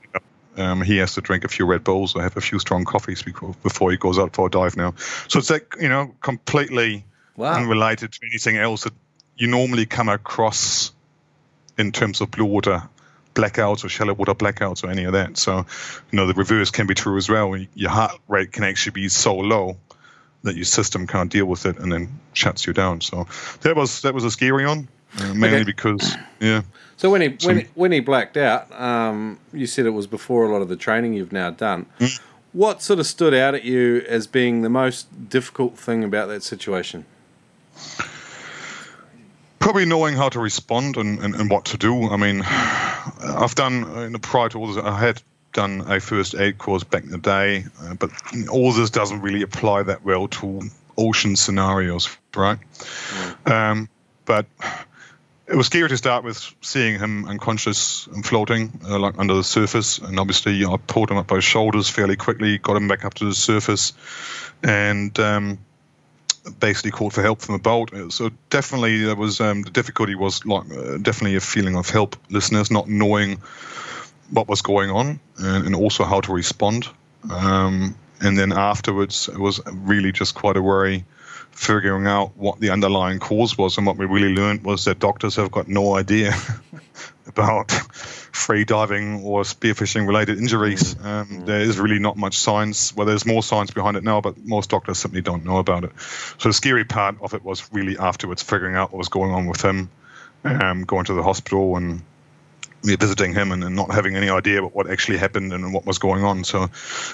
[0.58, 3.24] um, he has to drink a few Red Bulls or have a few strong coffees
[3.24, 4.94] before, before he goes out for a dive now.
[5.28, 7.54] So it's like, you know, completely wow.
[7.54, 8.94] unrelated to anything else that
[9.38, 10.91] you normally come across
[11.78, 12.84] in terms of blue water
[13.34, 15.38] blackouts or shallow water blackouts or any of that.
[15.38, 15.65] So,
[16.12, 17.56] you know, the reverse can be true as well.
[17.74, 19.78] Your heart rate can actually be so low
[20.44, 23.02] that your system can't deal with it and then shuts you down.
[23.02, 23.28] So
[23.62, 24.88] that was that was a scary one,
[25.20, 25.63] uh, mainly okay.
[25.63, 26.63] because yeah.
[26.98, 30.08] So when he so, when he, when he blacked out, um, you said it was
[30.08, 31.86] before a lot of the training you've now done.
[32.00, 32.20] Mm.
[32.54, 36.44] What sort of stood out at you as being the most difficult thing about that
[36.44, 37.06] situation?
[39.60, 42.10] Probably knowing how to respond and, and, and what to do.
[42.10, 45.22] I mean, I've done in the prior to all this, I had
[45.54, 48.12] done a first aid course back in the day, uh, but
[48.50, 50.62] all this doesn't really apply that well to
[50.98, 52.58] ocean scenarios, right?
[53.46, 53.89] Um,
[54.26, 54.46] but
[55.52, 59.44] it was scary to start with seeing him unconscious and floating uh, like under the
[59.44, 63.04] surface and obviously i pulled him up by his shoulders fairly quickly got him back
[63.04, 63.91] up to the surface
[64.63, 65.58] and um,
[66.60, 67.92] basically called for help from the boat.
[68.12, 72.72] So definitely there was um, the difficulty was like uh, definitely a feeling of helplessness,
[72.72, 73.42] not knowing
[74.30, 76.88] what was going on, and, and also how to respond.
[77.30, 81.06] Um, and then afterwards, it was really just quite a worry
[81.52, 83.78] figuring out what the underlying cause was.
[83.78, 86.34] And what we really learned was that doctors have got no idea
[87.28, 87.72] about
[88.42, 90.96] free diving or spearfishing related injuries.
[90.96, 91.06] Mm.
[91.06, 91.46] Um, mm.
[91.46, 92.96] there is really not much science.
[92.96, 95.92] Well, there's more science behind it now, but most doctors simply don't know about it.
[96.40, 99.46] So the scary part of it was really afterwards figuring out what was going on
[99.46, 99.90] with him,
[100.44, 102.02] um, going to the hospital and
[102.84, 106.00] visiting him and, and, not having any idea about what actually happened and what was
[106.00, 106.44] going on.
[106.44, 106.68] So,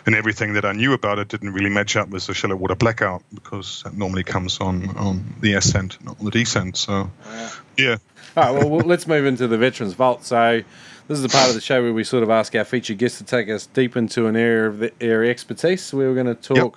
[0.06, 2.76] and everything that I knew about it didn't really match up with the shallow water
[2.76, 6.78] blackout because that normally comes on on the ascent, not on the descent.
[6.78, 7.50] So, yeah.
[7.78, 7.98] yeah.
[8.38, 8.70] All right.
[8.70, 10.24] Well, let's move into the veterans vault.
[10.24, 10.63] So,
[11.08, 13.17] this is the part of the show where we sort of ask our featured guests
[13.20, 15.93] to take us deep into an area of the area expertise.
[15.93, 16.58] We were going to talk.
[16.58, 16.76] Yep.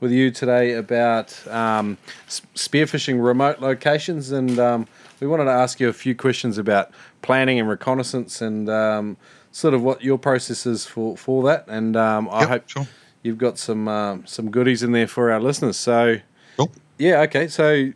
[0.00, 4.88] With you today about um, spearfishing remote locations, and um,
[5.20, 6.90] we wanted to ask you a few questions about
[7.20, 9.18] planning and reconnaissance, and um,
[9.52, 11.66] sort of what your process is for for that.
[11.68, 12.88] And um, I hope sure.
[13.22, 15.76] you've got some um, some goodies in there for our listeners.
[15.76, 16.20] So,
[16.56, 16.72] cool.
[16.98, 17.46] yeah, okay.
[17.46, 17.92] So,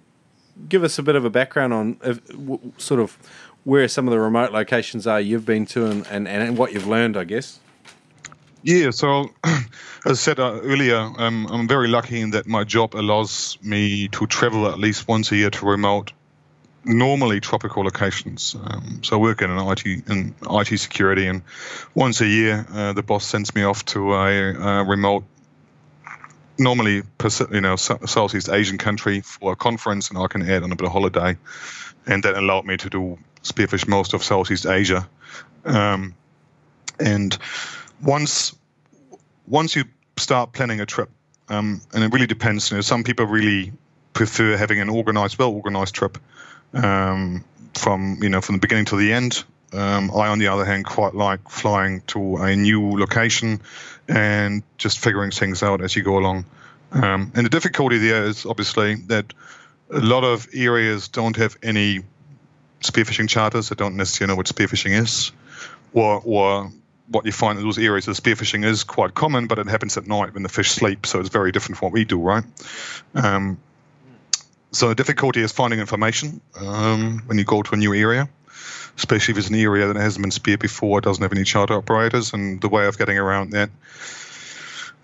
[0.68, 3.16] give us a bit of a background on if, w- sort of
[3.64, 6.86] where some of the remote locations are you've been to and, and, and what you've
[6.86, 7.60] learned, I guess.
[8.62, 9.66] Yeah, so as
[10.06, 14.26] I said uh, earlier, um, I'm very lucky in that my job allows me to
[14.26, 16.12] travel at least once a year to remote
[16.84, 18.54] normally tropical locations.
[18.54, 21.42] Um, so I work in an IT in IT security, and
[21.94, 25.24] once a year, uh, the boss sends me off to a, a remote,
[26.58, 27.02] normally
[27.50, 30.86] you know Southeast Asian country for a conference, and I can add on a bit
[30.86, 31.36] of holiday,
[32.06, 35.08] and that allowed me to do spearfish most of Southeast Asia,
[35.64, 36.14] um,
[36.98, 37.38] and
[38.02, 38.54] once
[39.46, 39.84] once you
[40.16, 41.10] start planning a trip,
[41.48, 42.70] um, and it really depends.
[42.70, 43.72] You know, some people really
[44.12, 46.18] prefer having an organized, well organized trip
[46.72, 49.44] um, from you know from the beginning to the end.
[49.72, 53.60] Um, I, on the other hand, quite like flying to a new location
[54.08, 56.44] and just figuring things out as you go along.
[56.92, 59.34] Um, and the difficulty there is obviously that
[59.90, 62.04] a lot of areas don't have any
[62.84, 63.68] spearfishing charters.
[63.68, 65.32] They don't necessarily know what spearfishing is,
[65.92, 66.72] or or
[67.08, 70.32] what you find in those areas spearfishing is quite common, but it happens at night
[70.34, 72.44] when the fish sleep, so it's very different from what we do, right?
[73.14, 73.58] Um,
[74.72, 78.28] so the difficulty is finding information um, when you go to a new area,
[78.96, 82.32] especially if it's an area that hasn't been speared before, doesn't have any charter operators,
[82.32, 83.70] and the way of getting around that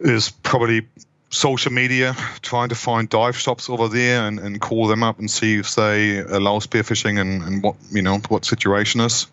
[0.01, 0.89] is probably
[1.31, 5.31] social media, trying to find dive shops over there and, and call them up and
[5.31, 9.27] see if they allow spearfishing and, and what you know what situation is.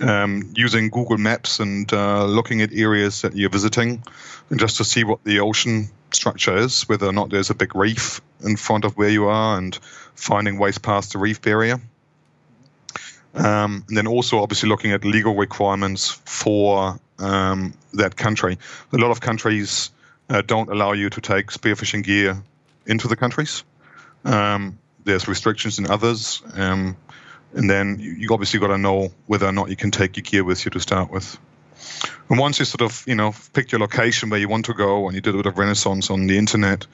[0.00, 4.04] Um, using Google Maps and uh, looking at areas that you're visiting,
[4.48, 7.74] and just to see what the ocean structure is, whether or not there's a big
[7.74, 9.74] reef in front of where you are, and
[10.14, 11.80] finding ways past the reef barrier.
[13.34, 18.58] Um, and then also obviously looking at legal requirements for um, that country.
[18.92, 19.90] A lot of countries
[20.28, 22.42] uh, don't allow you to take spearfishing gear
[22.86, 23.64] into the countries.
[24.24, 26.96] Um, there's restrictions in others, um,
[27.54, 30.44] and then you, obviously got to know whether or not you can take your gear
[30.44, 31.38] with you to start with.
[32.28, 35.06] And once you sort of, you know, pick your location where you want to go
[35.06, 36.86] and you did a bit of renaissance on the internet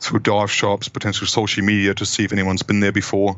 [0.00, 3.36] through dive shops, potentially social media to see if anyone's been there before,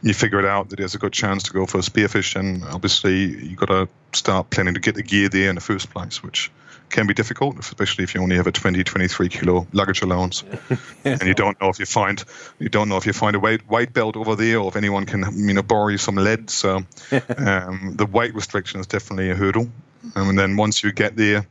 [0.00, 2.36] and you figure it out that there's a good chance to go for a spearfish,
[2.36, 5.90] and obviously you got to start planning to get the gear there in the first
[5.90, 6.50] place, which
[6.90, 10.44] can be difficult, especially if you only have a 20, 23 kilo luggage allowance,
[11.04, 12.24] and you don't know if you find
[12.58, 15.06] you don't know if you find a weight weight belt over there, or if anyone
[15.06, 16.50] can you know borrow you some lead.
[16.50, 16.76] So
[17.36, 19.68] um, the weight restriction is definitely a hurdle.
[20.14, 21.46] Um, and then once you get there,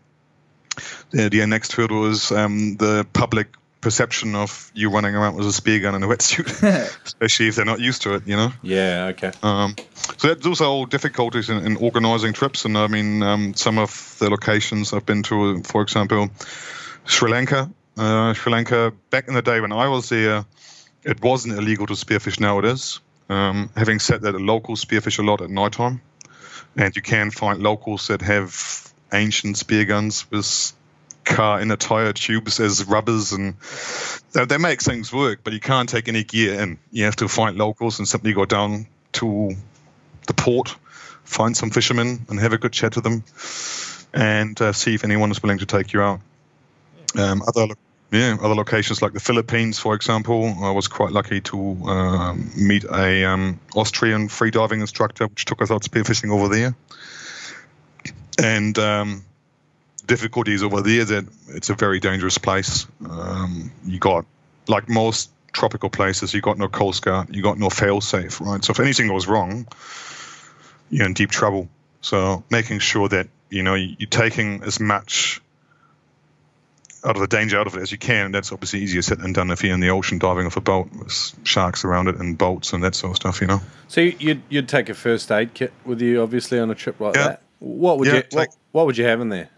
[1.12, 3.48] the, the next hurdle is um, the public
[3.84, 6.48] perception of you running around with a spear gun and a wetsuit,
[7.06, 8.52] especially if they're not used to it, you know?
[8.62, 9.32] Yeah, okay.
[9.44, 9.76] Um,
[10.18, 12.66] so that, those are all difficulties in, in organizing trips.
[12.66, 16.30] And I mean, um, some of the locations I've been to, for example,
[17.06, 17.70] Sri Lanka.
[17.96, 20.46] Uh, Sri Lanka, back in the day when I was there,
[21.04, 22.40] it wasn't illegal to spearfish.
[22.40, 23.02] Now it is.
[23.30, 26.02] Um, having said that, the locals spearfish a lot at night time
[26.76, 30.74] and you can find locals that have ancient spear guns with
[31.24, 33.56] car inner tire tubes as rubbers and
[34.34, 36.78] they make things work but you can't take any gear in.
[36.92, 39.56] You have to find locals and simply go down to
[40.28, 40.76] the port
[41.24, 43.24] find some fishermen and have a good chat to them
[44.14, 46.20] and uh, see if anyone is willing to take you out.
[47.18, 47.74] Um, other
[48.12, 52.84] yeah, other locations like the Philippines, for example, I was quite lucky to uh, meet
[52.84, 56.76] a um, Austrian freediving instructor, which took us out spearfishing over there.
[58.38, 59.26] And um,
[60.06, 62.88] difficulties over there that it's a very dangerous place.
[63.10, 64.26] Um, you got
[64.68, 68.64] like most tropical places, you got no coast guard, you got no fail safe, right?
[68.64, 69.68] So if anything goes wrong,
[70.90, 71.70] you're in deep trouble.
[72.02, 75.42] So making sure that you know you're taking as much
[77.06, 78.32] out of the danger out of it as you can.
[78.32, 80.90] That's obviously easier said than done if you're in the ocean diving off a boat
[80.94, 83.62] with sharks around it and boats and that sort of stuff, you know.
[83.88, 87.16] So you'd you'd take a first aid kit with you, obviously, on a trip like
[87.16, 87.28] yeah.
[87.28, 87.42] that.
[87.60, 89.50] What would yeah, you take, what, what, would you have in there?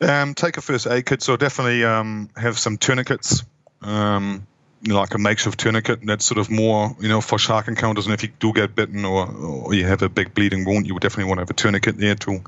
[0.00, 1.22] Um, take a first aid kit.
[1.22, 3.44] So definitely um, have some tourniquets.
[3.82, 4.46] Um,
[4.86, 8.06] like a makeshift tourniquet that's sort of more, you know, for shark encounters.
[8.06, 10.94] And if you do get bitten or, or you have a big bleeding wound, you
[10.94, 12.40] would definitely want to have a tourniquet there to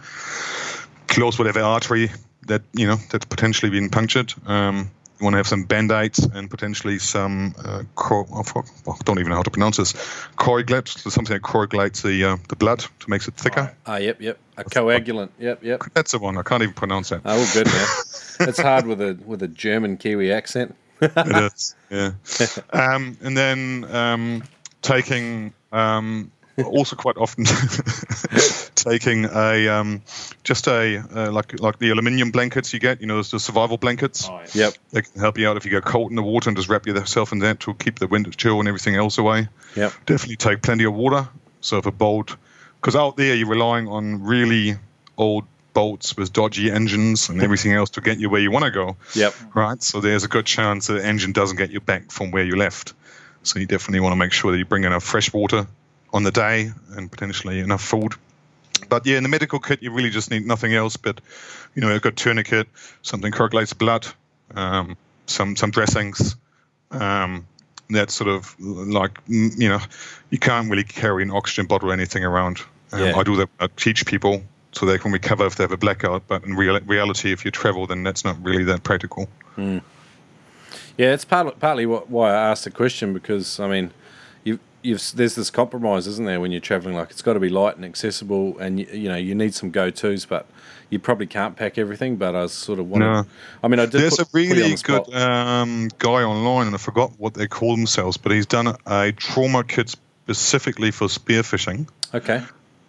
[1.09, 2.11] close whatever artery
[2.47, 4.33] that you know that's potentially been punctured.
[4.47, 8.45] Um, you want to have some band-aids and potentially some uh, cor- well,
[8.89, 9.93] I don't even know how to pronounce this
[10.37, 13.75] coagulate, so something that coagulates the uh, the blood to makes it thicker.
[13.87, 15.31] Ah, uh, yep, yep, a coagulant.
[15.39, 15.83] Yep, yep.
[15.95, 16.39] That's the one.
[16.39, 17.23] I can't even pronounce that.
[17.25, 18.49] Oh, good man.
[18.49, 20.75] it's hard with a with a German Kiwi accent.
[21.01, 22.13] it is, yeah.
[22.73, 24.43] Um, and then um,
[24.83, 26.31] taking um,
[26.65, 27.45] also quite often
[28.75, 30.03] taking a um,
[30.43, 34.29] just a uh, like like the aluminium blankets you get, you know, the survival blankets.
[34.29, 34.67] Oh, yeah.
[34.67, 36.69] Yep, they can help you out if you get cold in the water and just
[36.69, 39.49] wrap yourself in that to keep the wind chill and everything else away.
[39.77, 39.93] Yep.
[40.07, 41.29] Definitely take plenty of water.
[41.61, 42.37] So if a boat,
[42.77, 44.77] because out there you're relying on really
[45.17, 48.71] old boats with dodgy engines and everything else to get you where you want to
[48.71, 48.97] go.
[49.15, 49.35] Yep.
[49.55, 49.83] Right.
[49.83, 52.57] So there's a good chance that the engine doesn't get you back from where you
[52.57, 52.95] left.
[53.43, 55.67] So you definitely want to make sure that you bring enough fresh water
[56.13, 58.15] on the day and potentially enough food.
[58.89, 60.97] But yeah, in the medical kit, you really just need nothing else.
[60.97, 61.21] But
[61.75, 62.69] you know, a good tourniquet,
[63.03, 64.07] something coagulates blood,
[64.55, 64.97] um,
[65.27, 66.37] some some dressings.
[66.91, 67.47] Um,
[67.91, 69.81] that sort of like you know,
[70.31, 72.61] you can't really carry an oxygen bottle or anything around.
[72.93, 73.17] Um, yeah.
[73.17, 73.49] I do that.
[73.59, 74.43] I teach people
[74.73, 76.27] so they can recover if they have a blackout.
[76.27, 79.29] But in real, reality, if you travel, then that's not really that practical.
[79.57, 79.83] Mm.
[80.97, 83.93] Yeah, it's partly, partly why I asked the question because I mean,
[84.83, 86.95] you've there's this compromise, isn't there, when you're traveling?
[86.95, 89.71] Like it's got to be light and accessible, and you, you know you need some
[89.71, 90.47] go tos, but
[90.89, 92.17] you probably can't pack everything.
[92.17, 93.13] But I sort of wondering.
[93.13, 93.27] No.
[93.63, 94.01] I mean, I did.
[94.01, 98.17] There's put, a really good um, guy online, and I forgot what they call themselves,
[98.17, 99.91] but he's done a trauma kit
[100.25, 101.89] specifically for spearfishing.
[102.15, 102.43] Okay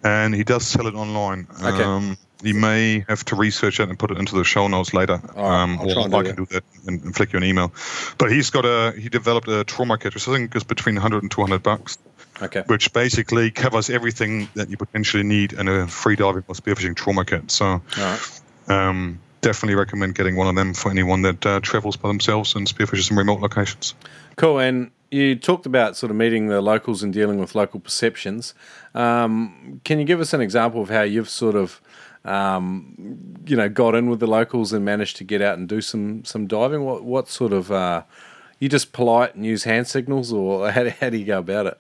[0.04, 1.48] and he does sell it online.
[1.62, 1.84] Okay.
[1.84, 5.22] Um, he may have to research it and put it into the show notes later.
[5.36, 7.74] um, or I can do that and, and, flick you an email.
[8.18, 11.24] But he's got a he developed a trauma kit, which I think is between 100
[11.24, 11.98] and 200 bucks.
[12.42, 12.64] Okay.
[12.66, 17.24] Which basically covers everything that you potentially need in a free diving or spearfishing trauma
[17.24, 17.52] kit.
[17.52, 18.42] So, right.
[18.68, 22.68] um, definitely recommend getting one of them for anyone that uh, travels by themselves and
[22.68, 23.94] spearfishes in remote locations.
[24.38, 24.60] Cool.
[24.60, 28.54] And you talked about sort of meeting the locals and dealing with local perceptions.
[28.96, 31.82] Um, can you give us an example of how you've sort of,
[32.26, 35.82] um, you know, got in with the locals and managed to get out and do
[35.82, 36.84] some some diving?
[36.84, 38.04] What what sort of uh,
[38.60, 41.80] you just polite and use hand signals, or how, how do you go about it?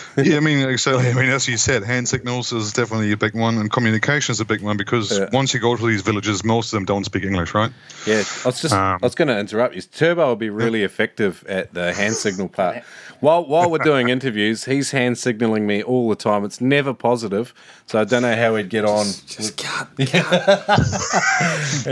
[0.16, 1.08] yeah, I mean, exactly.
[1.08, 4.40] I mean, as you said, hand signals is definitely a big one, and communication is
[4.40, 5.28] a big one because yeah.
[5.32, 7.72] once you go to these villages, most of them don't speak English, right?
[8.06, 9.82] Yeah, I was just, um, I was going to interrupt you.
[9.82, 12.82] Turbo will be really effective at the hand signal part.
[13.22, 16.44] While while we're doing interviews, he's hand signaling me all the time.
[16.44, 17.54] It's never positive,
[17.86, 19.04] so I don't know how he'd get on.
[19.04, 20.08] Just, just cut, and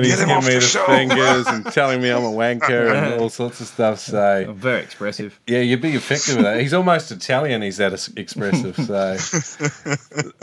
[0.04, 3.60] he's giving me the, the fingers and telling me I'm a wanker and all sorts
[3.60, 4.00] of stuff.
[4.00, 5.38] So very expressive.
[5.46, 6.60] Yeah, you'd be effective with that.
[6.60, 7.62] He's almost Italian.
[7.62, 8.76] He's that expressive.
[8.76, 9.16] So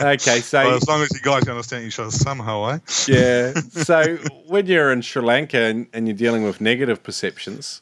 [0.00, 2.78] okay, so well, as long as you guys understand each other somehow, eh?
[3.06, 3.52] Yeah.
[3.70, 7.80] So when you're in Sri Lanka and, and you're dealing with negative perceptions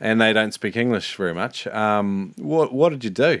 [0.00, 1.66] and they don't speak English very much.
[1.66, 3.40] Um, what what did you do?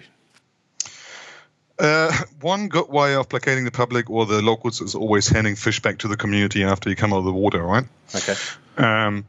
[1.78, 5.80] Uh, one good way of placating the public or the locals is always handing fish
[5.80, 7.84] back to the community after you come out of the water, right?
[8.14, 8.34] Okay.
[8.76, 9.24] Um,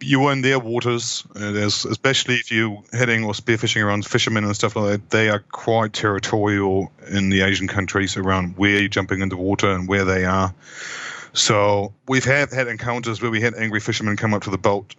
[0.00, 1.24] you are in their waters.
[1.34, 5.10] Uh, there's especially if you're heading or spearfishing around fishermen and stuff like that.
[5.10, 9.88] They are quite territorial in the Asian countries around where you're jumping into water and
[9.88, 10.54] where they are.
[11.32, 14.94] So we've had had encounters where we had angry fishermen come up to the boat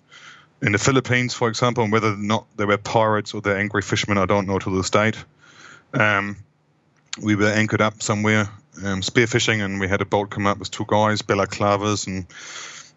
[0.61, 3.81] in the Philippines, for example, and whether or not they were pirates or they're angry
[3.81, 5.23] fishermen, I don't know to this date.
[5.93, 6.37] Um,
[7.21, 8.49] we were anchored up somewhere
[8.83, 12.27] um, spearfishing, and we had a boat come up with two guys, balaclavas and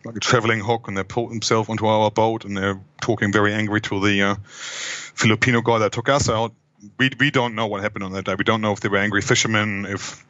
[0.05, 3.53] like a traveling hook, and they pulled themselves onto our boat, and they're talking very
[3.53, 6.53] angry to the uh, Filipino guy that took us out.
[6.98, 8.34] We we don't know what happened on that day.
[8.34, 10.24] We don't know if they were angry fishermen, if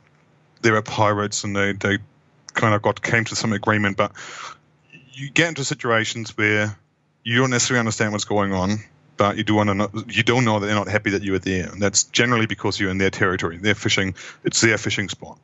[0.62, 1.98] they were pirates, and they they
[2.52, 3.96] kind of got came to some agreement.
[3.96, 4.12] But
[5.12, 6.76] you get into situations where
[7.22, 8.78] you don't necessarily understand what's going on,
[9.20, 11.34] but you do want to know, you don't know that they're not happy that you
[11.34, 11.68] are there.
[11.68, 13.58] And that's generally because you're in their territory.
[13.58, 14.14] They're fishing,
[14.44, 15.38] it's their fishing spot.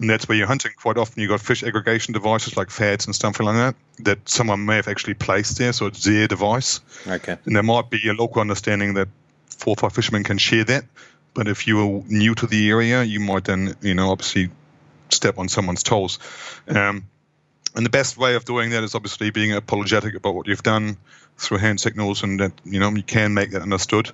[0.00, 0.72] And that's where you're hunting.
[0.76, 4.64] Quite often you've got fish aggregation devices like FADS and stuff like that that someone
[4.64, 6.80] may have actually placed there, so it's their device.
[7.06, 7.38] Okay.
[7.44, 9.06] And there might be a local understanding that
[9.46, 10.84] four or five fishermen can share that.
[11.32, 14.50] But if you're new to the area, you might then, you know, obviously
[15.10, 16.18] step on someone's toes.
[16.66, 17.04] Um,
[17.74, 20.96] and the best way of doing that is obviously being apologetic about what you've done
[21.38, 24.10] through hand signals, and that you know you can make that understood.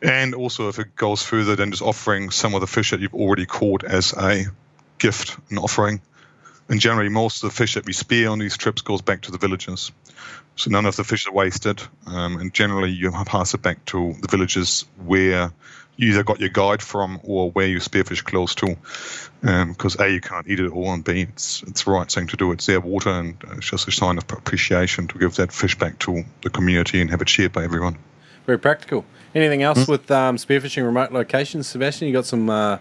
[0.00, 3.14] And also, if it goes further than just offering some of the fish that you've
[3.14, 4.44] already caught as a
[4.98, 6.00] gift and offering.
[6.68, 9.32] And generally, most of the fish that we spear on these trips goes back to
[9.32, 9.90] the villages.
[10.56, 11.82] So none of the fish are wasted.
[12.06, 15.52] Um, and generally, you pass it back to the villages where
[15.98, 18.76] you either got your guide from or where you spearfish close to.
[19.42, 22.28] Because um, A, you can't eat it all, and B, it's, it's the right thing
[22.28, 22.52] to do.
[22.52, 25.98] It's their water, and it's just a sign of appreciation to give that fish back
[26.00, 27.98] to the community and have it shared by everyone.
[28.46, 29.04] Very practical.
[29.34, 29.92] Anything else mm-hmm.
[29.92, 32.06] with um, spearfishing remote locations, Sebastian?
[32.06, 32.78] You got some, uh,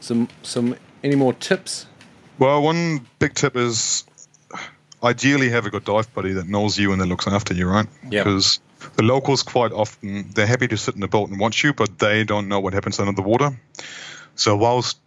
[0.00, 1.86] some, some, any more tips?
[2.38, 4.04] Well, one big tip is
[5.02, 7.86] ideally have a good dive buddy that knows you and that looks after you, right?
[8.10, 8.24] Yeah.
[8.24, 8.60] Because
[8.96, 11.98] the locals quite often they're happy to sit in the boat and watch you, but
[11.98, 13.58] they don't know what happens under the water.
[14.34, 14.98] So whilst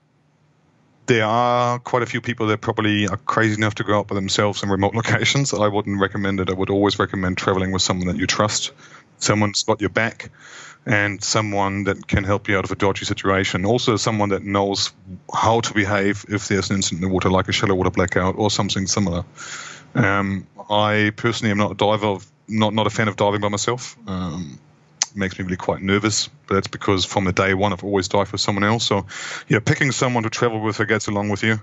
[1.06, 4.16] there are quite a few people that probably are crazy enough to go out by
[4.16, 6.50] themselves in remote locations, I wouldn't recommend it.
[6.50, 8.72] I would always recommend traveling with someone that you trust,
[9.18, 10.32] someone's got your back,
[10.86, 13.66] and someone that can help you out of a dodgy situation.
[13.66, 14.92] Also, someone that knows
[15.34, 18.36] how to behave if there's an incident in the water, like a shallow water blackout
[18.38, 19.24] or something similar.
[19.94, 22.18] Um, I personally am not a diver,
[22.52, 23.98] not not a fan of diving by myself.
[24.08, 24.60] Um,
[25.16, 26.30] makes me really quite nervous.
[26.48, 28.86] But that's because from the day one, I've always dived with someone else.
[28.86, 29.06] So,
[29.48, 31.60] yeah, picking someone to travel with who gets along with you,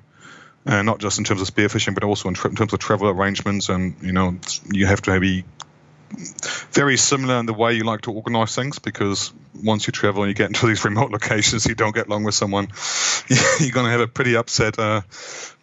[0.67, 3.09] uh, not just in terms of spearfishing, but also in, tra- in terms of travel
[3.09, 3.69] arrangements.
[3.69, 4.39] And you know,
[4.71, 5.45] you have to be
[6.73, 9.33] very similar in the way you like to organize things because
[9.63, 12.35] once you travel and you get into these remote locations, you don't get along with
[12.35, 12.69] someone,
[13.61, 15.03] you're going to have a pretty upset uh,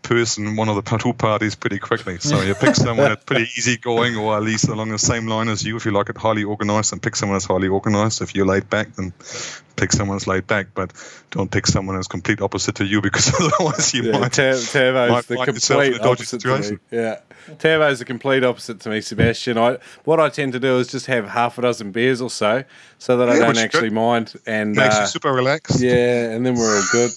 [0.05, 2.17] person, one of the two parties, pretty quickly.
[2.19, 5.63] So you pick someone that's pretty easygoing or at least along the same line as
[5.65, 8.21] you if you like it highly organized, and pick someone that's highly organized.
[8.21, 9.13] If you're laid back, then
[9.75, 10.93] pick someone that's laid back, but
[11.31, 14.31] don't pick someone that's complete opposite to you because otherwise you Yeah, might.
[14.31, 16.53] Ter- Turbo's might the find yourself in complete a dodgy opposite to me.
[16.61, 16.79] situation.
[16.91, 17.19] Yeah,
[17.57, 19.57] Turbo's the complete opposite to me, Sebastian.
[19.57, 22.63] I what I tend to do is just have half a dozen beers or so,
[22.99, 23.93] so that I don't actually good.
[23.93, 24.33] mind.
[24.45, 25.81] And Makes uh, you super relaxed.
[25.81, 27.11] yeah, and then we're all good.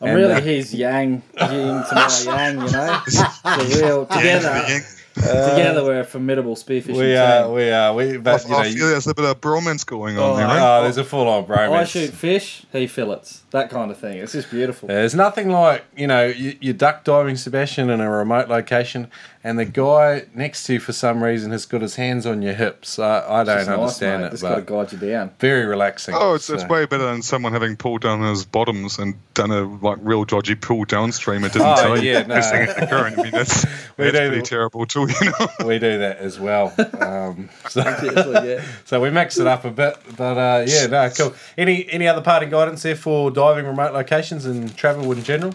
[0.00, 3.02] I'm And, really uh, his yang, yin to my yang, you know.
[3.44, 4.80] The real together.
[5.16, 7.18] Yeah, together, we're a formidable spearfishing we team.
[7.18, 8.14] are, we are, we.
[8.14, 10.46] I, But you know, I feel there's a bit of bromance going on Oh, there,
[10.46, 10.58] right?
[10.58, 10.78] Eh?
[10.78, 11.70] oh, there's a full on bromance.
[11.72, 13.42] I shoot fish, he fillets.
[13.50, 14.18] That kind of thing.
[14.18, 14.86] It's just beautiful.
[14.88, 19.10] There's nothing like you know you, you're duck diving, Sebastian, in a remote location,
[19.42, 22.54] and the guy next to you for some reason has got his hands on your
[22.54, 23.00] hips.
[23.00, 24.26] I, I don't It's nice, understand mate.
[24.28, 25.32] it, Just got to but guide you down.
[25.40, 26.14] very relaxing.
[26.16, 29.62] Oh, it's, it's way better than someone having pulled down his bottoms and done a
[29.84, 32.36] like real dodgy pull downstream and didn't Oh, tell you yeah, no.
[32.36, 33.18] missing the current.
[33.18, 33.64] I mean, that's,
[33.98, 35.48] We that's pretty terrible too, you know.
[35.66, 36.72] we do that as well.
[37.00, 38.62] Um, so, yeah.
[38.84, 41.34] so we mix it up a bit, but uh, yeah, no, cool.
[41.56, 45.54] Any any other parting guidance there for diving remote locations and travel in general?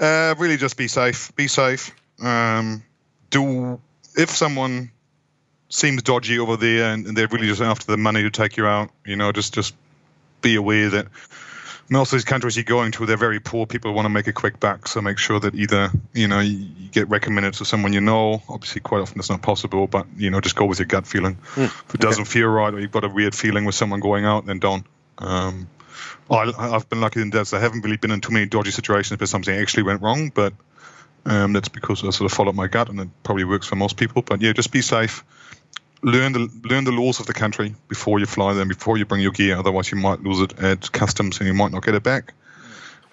[0.00, 1.34] Uh, really, just be safe.
[1.36, 1.94] Be safe.
[2.22, 2.82] Um,
[3.30, 3.80] do
[4.16, 4.90] if someone
[5.68, 8.66] seems dodgy over there and, and they're really just after the money to take you
[8.66, 9.74] out, you know, just just
[10.40, 11.06] be aware that
[11.92, 13.66] most of these countries you're going to, they're very poor.
[13.66, 16.66] People want to make a quick buck, so make sure that either you know you,
[16.90, 18.42] get recommended to someone you know.
[18.48, 21.36] Obviously, quite often it's not possible, but you know, just go with your gut feeling.
[21.56, 24.46] if it doesn't feel right, or you've got a weird feeling with someone going out,
[24.46, 24.86] then don't.
[25.18, 25.68] Um,
[26.30, 29.20] I, I've been lucky in that I haven't really been in too many dodgy situations
[29.20, 30.54] where something actually went wrong, but
[31.26, 33.98] um, that's because I sort of followed my gut, and it probably works for most
[33.98, 34.22] people.
[34.22, 35.24] But yeah, just be safe.
[36.02, 39.22] Learn the learn the laws of the country before you fly them, before you bring
[39.22, 39.56] your gear.
[39.56, 42.34] Otherwise, you might lose it at customs, and you might not get it back.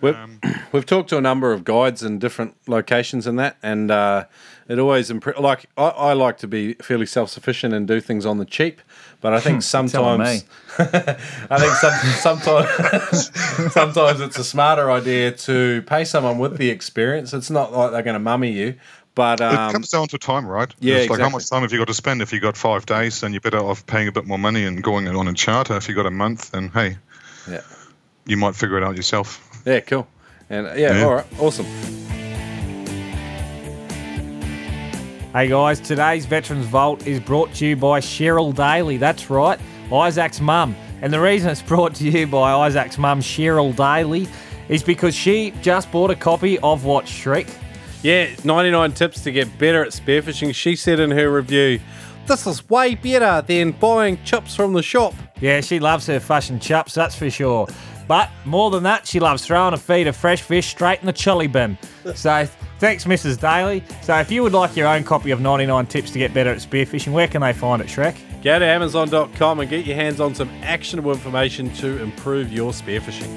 [0.01, 0.17] We've,
[0.71, 4.25] we've talked to a number of guides in different locations and that, and uh,
[4.67, 8.25] it always impre- like I, I like to be fairly self sufficient and do things
[8.25, 8.81] on the cheap,
[9.21, 10.45] but I think telling sometimes
[10.79, 11.93] I think some,
[12.39, 17.33] sometimes sometimes it's a smarter idea to pay someone with the experience.
[17.33, 18.75] It's not like they're going to mummy you,
[19.19, 20.73] but it um, comes down to time, right?
[20.79, 22.21] yeah, it's like how much time have you got to spend?
[22.21, 24.81] If you got five days, then you're better off paying a bit more money and
[24.81, 25.75] going on a charter.
[25.75, 26.95] If you got a month, then hey,
[27.51, 27.59] yeah,
[28.25, 29.45] you might figure it out yourself.
[29.65, 30.07] yeah, cool,
[30.49, 31.03] and uh, yeah, Yeah.
[31.03, 31.65] all right, awesome.
[35.33, 38.95] Hey guys, today's Veterans Vault is brought to you by Cheryl Daly.
[38.95, 39.59] That's right,
[39.91, 40.77] Isaac's mum.
[41.01, 44.29] And the reason it's brought to you by Isaac's mum, Cheryl Daly,
[44.69, 47.53] is because she just bought a copy of what Shrek.
[48.01, 50.55] Yeah, 99 tips to get better at spearfishing.
[50.55, 51.79] She said in her review,
[52.27, 55.13] This is way better than buying chips from the shop.
[55.41, 57.67] Yeah, she loves her fish and chips, that's for sure.
[58.07, 61.13] But more than that, she loves throwing a feed of fresh fish straight in the
[61.13, 61.77] chili bin.
[62.15, 62.47] So
[62.79, 63.39] thanks, Mrs.
[63.39, 63.83] Daly.
[64.01, 66.57] So if you would like your own copy of 99 Tips to get better at
[66.57, 68.17] spearfishing, where can they find it, Shrek?
[68.41, 73.27] Go to Amazon.com and get your hands on some actionable information to improve your spearfishing.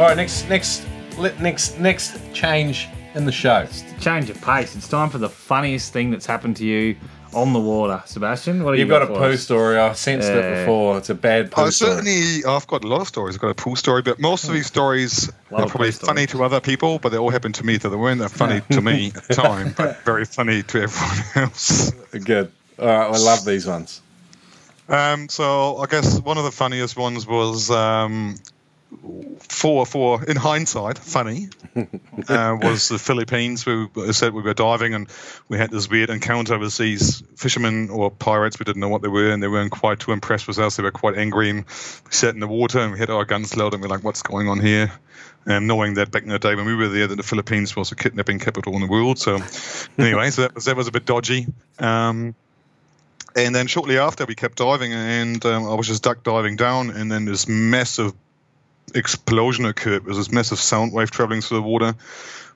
[0.00, 0.86] All right, next, next,
[1.18, 3.66] let- next, next change in the show.
[4.00, 4.74] Change of pace.
[4.76, 6.96] It's time for the funniest thing that's happened to you
[7.34, 8.62] on the water, Sebastian.
[8.62, 9.42] What do You've you got a for poo us?
[9.42, 9.78] story.
[9.78, 10.96] I've sensed it before.
[10.98, 11.90] It's a bad poo I story.
[11.92, 13.34] certainly, I've got a lot of stories.
[13.36, 15.32] I've got a pool story, but most of these stories are
[15.66, 15.98] probably pool stories.
[15.98, 18.60] funny to other people, but they all happened to me, so they weren't that funny
[18.70, 21.90] to me at the time, but very funny to everyone else.
[22.24, 22.50] Good.
[22.78, 24.00] All right, I love these ones.
[24.88, 28.36] Um, so I guess one of the funniest ones was um,
[29.40, 33.66] for for in hindsight funny uh, was the Philippines.
[33.66, 35.08] We I said we were diving and
[35.48, 38.58] we had this weird encounter with these fishermen or pirates.
[38.58, 40.76] We didn't know what they were and they weren't quite too impressed with us.
[40.76, 43.56] They were quite angry and we sat in the water and we had our guns
[43.56, 44.92] loaded and we're like, what's going on here?
[45.46, 47.92] And knowing that back in the day when we were there, that the Philippines was
[47.92, 49.18] a kidnapping capital in the world.
[49.18, 49.40] So
[49.98, 51.46] anyway, so that was that was a bit dodgy.
[51.78, 52.34] Um,
[53.36, 56.88] and then shortly after, we kept diving, and um, I was just duck diving down,
[56.88, 58.14] and then this massive
[58.94, 60.02] explosion occurred.
[60.04, 61.94] There was this massive sound wave traveling through the water.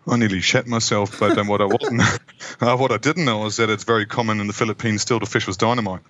[0.08, 2.00] I nearly shat myself, but um, what I wasn't,
[2.60, 5.26] uh, what I didn't know is that it's very common in the Philippines still to
[5.26, 6.00] fish with dynamite,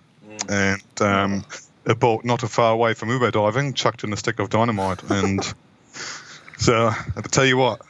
[0.48, 1.44] and um,
[1.86, 5.02] a boat not too far away from Uber diving chucked in a stick of dynamite,
[5.10, 5.42] and
[6.58, 7.80] so I have tell you what,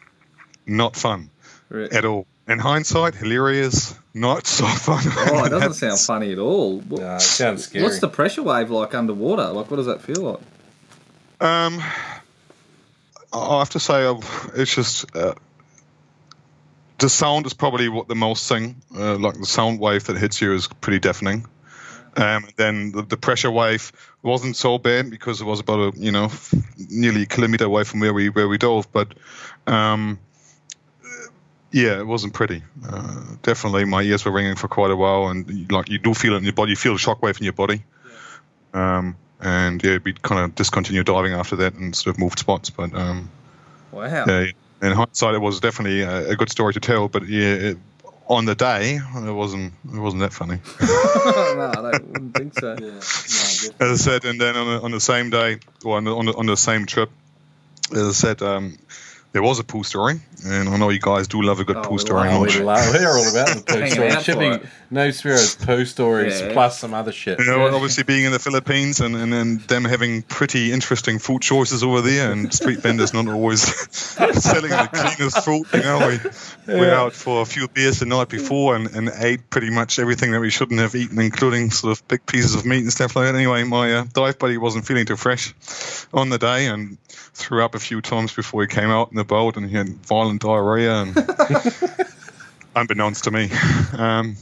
[0.67, 1.31] not fun
[1.69, 1.93] Right.
[1.93, 2.27] at all.
[2.49, 3.95] in hindsight, hilarious.
[4.13, 5.05] Not so fun.
[5.07, 6.81] Oh, it doesn't sound funny at all.
[6.81, 7.85] What- No, it sounds scary.
[7.85, 9.49] What's the pressure wave like underwater?
[9.49, 10.41] Like, what does that feel like?
[11.41, 11.81] Um,
[13.33, 14.13] I have to say,
[14.55, 15.35] it's just uh,
[16.99, 18.83] the sound is probably what the most thing.
[18.95, 21.47] Uh, like the sound wave that hits you is pretty deafening.
[22.17, 26.13] Um, then the, the pressure wave wasn't so bad because it was about a you
[26.13, 26.31] know
[26.77, 29.15] nearly a kilometer away from where we where we dove, but
[29.67, 30.19] um,
[31.71, 32.63] yeah, it wasn't pretty.
[32.87, 36.35] Uh, definitely, my ears were ringing for quite a while, and like you do feel
[36.35, 36.71] it in your body.
[36.71, 37.85] You feel the shockwave in your body.
[38.75, 42.71] Um, and yeah, we kind of discontinued diving after that and sort of moved spots.
[42.71, 43.31] But um,
[43.93, 44.25] Wow.
[44.27, 44.47] yeah,
[44.83, 47.09] in hindsight, it was definitely a, a good story to tell.
[47.09, 47.79] But yeah, it,
[48.29, 50.61] on the day, it wasn't it wasn't that funny.
[50.81, 52.73] no, I don't, wouldn't think so.
[52.75, 56.27] As I said, and then on the, on the same day, or on the, on
[56.27, 57.11] the, on the same trip,
[57.93, 58.79] as I said, um,
[59.33, 61.83] there was a pool story, and I know you guys do love a good Oh,
[61.83, 62.29] pool we story.
[62.29, 64.15] love don't we love, we're all about the poo Hanging stories.
[64.17, 64.59] out Should be
[64.93, 66.53] NoobSpearo's poo stories Yeah.
[66.53, 67.39] plus some other shit.
[67.39, 71.43] You know, obviously being in the Philippines and, and then them having pretty interesting food
[71.43, 73.63] choices over there, and street vendors not always
[73.95, 75.65] selling the cleanest food.
[75.75, 76.19] You know,
[76.67, 79.99] we were out for a few beers the night before and, and ate pretty much
[80.01, 83.15] everything that we shouldn't have eaten, including sort of big pieces of meat and stuff
[83.15, 83.35] like that.
[83.37, 85.55] Anyway, my uh, dive buddy wasn't feeling too fresh
[86.13, 86.99] on the day and
[87.33, 89.89] threw up a few times before he came out in the boat, and he had
[90.07, 91.17] violent diarrhea and
[92.77, 93.51] unbeknownst to me.
[93.97, 94.37] Um,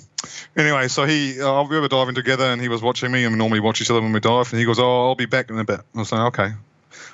[0.57, 3.39] Anyway, so he, uh, we were diving together, and he was watching me, and we
[3.39, 4.51] normally watch each other when we dive.
[4.53, 6.53] And he goes, "Oh, I'll be back in a bit." I was like, "Okay,"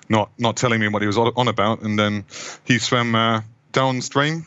[0.08, 1.82] not not telling me what he was on about.
[1.82, 2.24] And then
[2.64, 3.42] he swam uh,
[3.72, 4.46] downstream,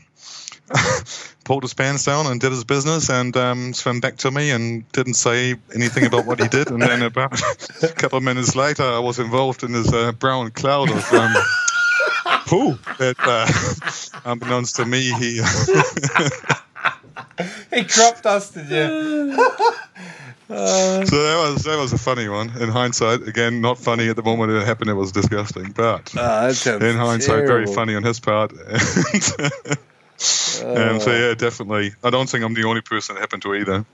[1.44, 4.92] pulled his pants down, and did his business, and um, swam back to me, and
[4.92, 6.72] didn't say anything about what he did.
[6.72, 7.40] And then about
[7.84, 11.14] a couple of minutes later, I was involved in this uh, brown cloud of.
[11.14, 11.36] Um,
[12.48, 12.78] Poo.
[12.98, 13.46] That, uh,
[14.32, 15.42] unbeknownst to me, he
[17.74, 19.48] He crop dusted you.
[20.50, 22.50] So that was that was a funny one.
[22.62, 24.90] In hindsight, again, not funny at the moment it happened.
[24.90, 28.54] It was disgusting, but sounds in hindsight, very funny on his part.
[28.54, 28.62] And,
[30.80, 31.92] and so yeah, definitely.
[32.02, 33.86] I don't think I'm the only person that happened to either.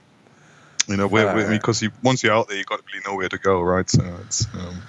[0.86, 1.50] You know, where, where, Uh.
[1.50, 3.90] because you, once you're out there, you've got to really know where to go, right?
[3.90, 4.80] So it's um,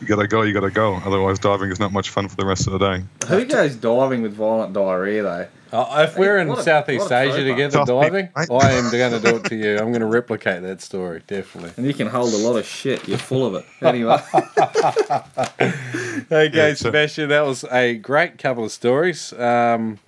[0.00, 0.94] you gotta go, you gotta go.
[1.04, 3.04] Otherwise, diving is not much fun for the rest of the day.
[3.26, 5.46] Who goes diving with violent diarrhea though?
[5.70, 7.46] Oh, if we're in a- Southeast Asia throwback.
[7.52, 9.72] together Tough diving, people, I am going to do it to you.
[9.76, 11.72] I'm going to replicate that story, definitely.
[11.76, 13.06] And you can hold a lot of shit.
[13.06, 13.66] You're full of it.
[13.82, 14.16] Anyway,
[15.60, 19.32] Okay, Yeah, Sebastian, that was a great couple of stories.
[19.34, 19.98] Um,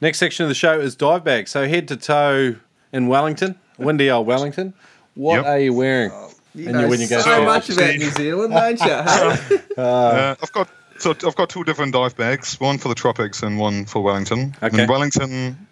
[0.00, 1.48] next section of the show is dive bag.
[1.48, 2.56] So head to toe
[2.92, 4.74] in Wellington, windy old Wellington.
[5.14, 5.46] What Yep.
[5.46, 6.10] are you wearing?
[6.54, 7.44] You And you- know when you go so skiing.
[7.44, 9.58] much about New Zealand, don't you?
[9.82, 13.58] Uh, I've got so I've got two different dive bags, one for the tropics and
[13.58, 14.54] one for Wellington.
[14.62, 14.82] Okay.
[14.82, 15.66] In Wellington,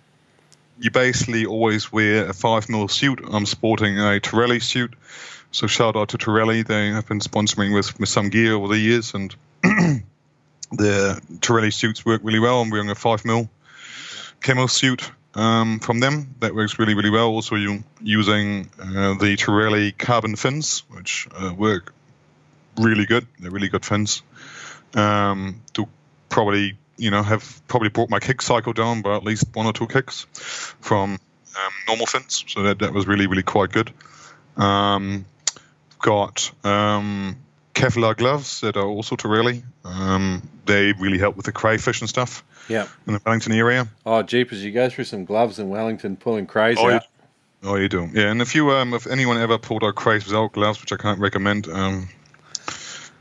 [0.80, 3.20] you basically always wear a five mil suit.
[3.30, 4.94] I'm sporting a Torelli suit,
[5.52, 6.62] so shout out to Torelli.
[6.62, 9.34] They have been sponsoring with, with some gear over the years, and
[10.72, 12.60] the Torelli suits work really well.
[12.62, 13.48] I'm wearing a five mil
[14.40, 16.34] camo suit um, from them.
[16.40, 17.28] That works really really well.
[17.28, 21.92] Also, you using uh, the Torelli carbon fins, which uh, work
[22.76, 23.26] really good.
[23.38, 24.22] They're really good fins.
[24.94, 25.86] Um, to
[26.28, 29.72] probably, you know, have probably brought my kick cycle down by at least one or
[29.72, 32.44] two kicks from um, normal fins.
[32.48, 33.92] So that, that was really, really quite good.
[34.56, 35.26] Um,
[36.00, 37.36] got um,
[37.74, 39.62] Kevlar gloves that are also Torelli.
[39.84, 42.86] Um, they really help with the crayfish and stuff Yeah.
[43.06, 43.88] in the Wellington area.
[44.04, 47.02] Oh, jeepers, you go through some gloves in Wellington pulling crays Oh, out.
[47.62, 48.30] Oh, you do, yeah.
[48.30, 51.20] And if you, um, if anyone ever pulled out crays without gloves, which I can't
[51.20, 52.08] recommend, um,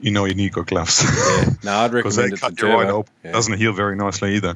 [0.02, 1.04] you know you need good gloves.
[1.04, 1.50] Yeah.
[1.64, 2.98] No, I'd because they recommend it cut you right Turbo.
[3.00, 3.14] open.
[3.26, 3.32] Yeah.
[3.34, 4.56] Doesn't heal very nicely either.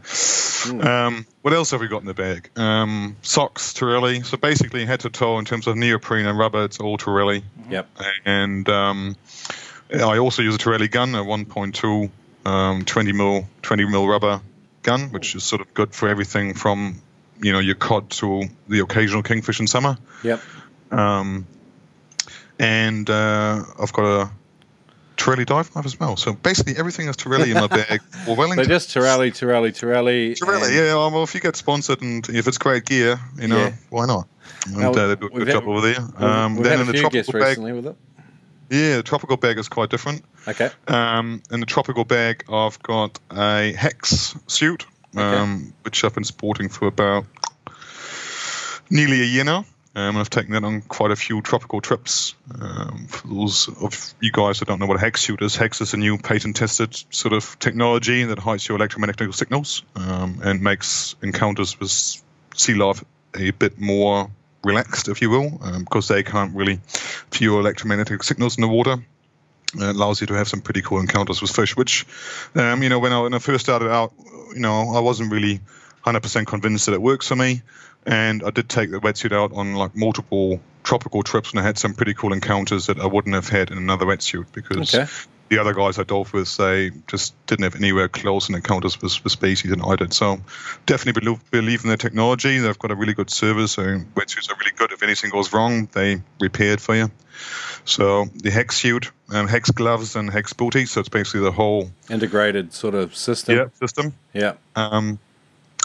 [0.81, 2.49] Um, what else have we got in the bag?
[2.57, 4.21] Um, socks, Torelli.
[4.23, 7.43] So basically, head to toe in terms of neoprene and rubber, it's all Torelli.
[7.69, 7.89] Yep.
[8.23, 9.17] And um,
[9.93, 12.09] I also use a Torelli gun, a 1.2
[12.45, 14.41] um, 20 mil 20 mil rubber
[14.81, 17.01] gun, which is sort of good for everything from
[17.41, 19.97] you know your cod to the occasional kingfish in summer.
[20.23, 20.41] Yep.
[20.91, 21.45] Um,
[22.59, 24.31] and uh, I've got a
[25.17, 26.17] Torelli dive knife as well.
[26.17, 28.67] So basically, everything is Torelli in my bag So Wellington.
[28.67, 30.35] just Torelli, Torelli, Torelli.
[30.35, 30.95] Torelli, yeah.
[30.95, 33.73] Well, if you get sponsored and if it's great gear, you know, Yeah.
[33.89, 34.27] why not?
[34.67, 35.99] And Now, uh, they do a good had- job over there.
[36.17, 37.95] Um, then had in the tropical bag, recently with it.
[38.73, 40.23] Yeah, the tropical bag is quite different.
[40.47, 40.69] Okay.
[40.87, 46.69] Um, in the tropical bag, I've got a hex suit, um, which I've been sporting
[46.69, 47.25] for about
[48.89, 49.65] nearly a year now.
[49.95, 52.33] Um, I've taken that on quite a few tropical trips.
[52.59, 55.81] Um, for those of you guys that don't know what a hex suit is, hex
[55.81, 61.15] is a new patent-tested sort of technology that hides your electromagnetic signals um, and makes
[61.21, 61.91] encounters with
[62.55, 63.03] sea life
[63.35, 64.31] a bit more
[64.63, 66.79] relaxed, if you will, because they can't really
[67.31, 68.97] feel electromagnetic signals in the water.
[69.79, 72.05] Uh, It allows you to have some pretty cool encounters with fish, which,
[72.55, 74.13] um, you know, when I, when I first started out,
[74.53, 75.59] you know, I wasn't really
[76.05, 77.61] 100% convinced that it works for me.
[78.05, 81.77] And I did take the wetsuit out on like multiple tropical trips, and I had
[81.77, 85.07] some pretty cool encounters that I wouldn't have had in another wetsuit because Okay.
[85.49, 89.23] The other guys I dove with, they just didn't have anywhere close in encounters with,
[89.23, 90.13] with species than I did.
[90.13, 90.39] So
[90.85, 92.57] definitely believe, believe in their technology.
[92.59, 93.73] They've got a really good service.
[93.73, 93.83] So
[94.15, 94.91] wetsuits are really good.
[94.91, 97.11] If anything goes wrong, they repair it for you.
[97.85, 100.91] So the hex suit, um, hex gloves, and hex booties.
[100.91, 103.57] So it's basically the whole Integrated sort of system.
[103.57, 104.13] yeah, system.
[104.33, 104.53] Yeah.
[104.75, 105.19] Um,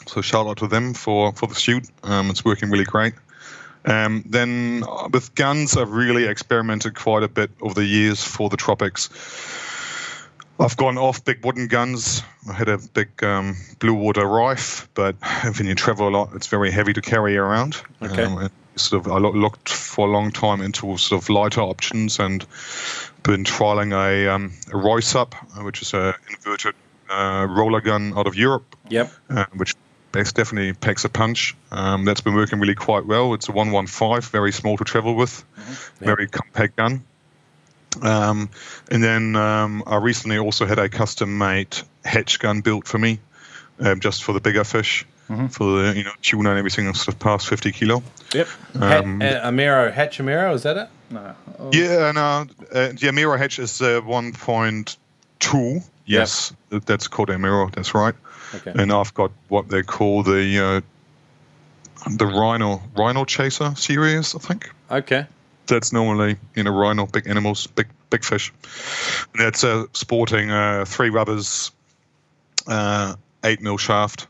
[0.06, 1.88] so shout out to them for for the suit.
[2.02, 3.14] Um, it's working really great.
[3.84, 8.48] Um, then uh, with guns, I've really experimented quite a bit over the years for
[8.48, 9.08] the tropics.
[10.60, 12.22] I've gone off big wooden guns.
[12.48, 15.14] I had a big um, blue water Riffe, but
[15.56, 17.80] when you travel a lot, it's very heavy to carry around.
[18.02, 18.24] Okay.
[18.24, 22.44] Um, sort of, I looked for a long time into sort of lighter options and
[23.22, 26.74] been trialing a, um, a Royce up, uh, which is an inverted
[27.08, 29.12] uh, roller gun out of Europe Yep.
[29.30, 29.74] uh, which
[30.12, 31.56] bas- definitely packs a punch.
[31.70, 33.34] Um, that's been working really quite well.
[33.34, 35.44] It's a 115, very small to travel with,
[36.00, 37.04] very compact gun.
[38.02, 38.50] Um,
[38.90, 43.18] and then um, I recently also had a custom-made hatch gun built for me,
[43.80, 45.04] um, just for the bigger fish,
[45.50, 48.02] for the you know tuna and everything sort of past 50 kilo.
[48.34, 48.48] Yep.
[48.76, 50.88] Um, ha- uh, Amiro, Hatch Amiro, is that it?
[51.10, 51.34] No.
[51.58, 55.82] Oh, Yeah, uh, uh, the Amiro hatch is uh, 1.2.
[56.06, 57.68] Yes, that- that's called Amiro.
[57.70, 58.14] That's right.
[58.54, 58.72] Okay.
[58.74, 60.82] and I've got what they call the
[62.06, 64.34] uh, the Rhino Rhino Chaser series.
[64.34, 65.26] I think Okay.
[65.66, 68.52] that's normally you know rhino, big animals, big big fish.
[69.38, 71.72] That's uh, sporting uh, three rubbers,
[72.66, 74.26] uh, eight mil shaft,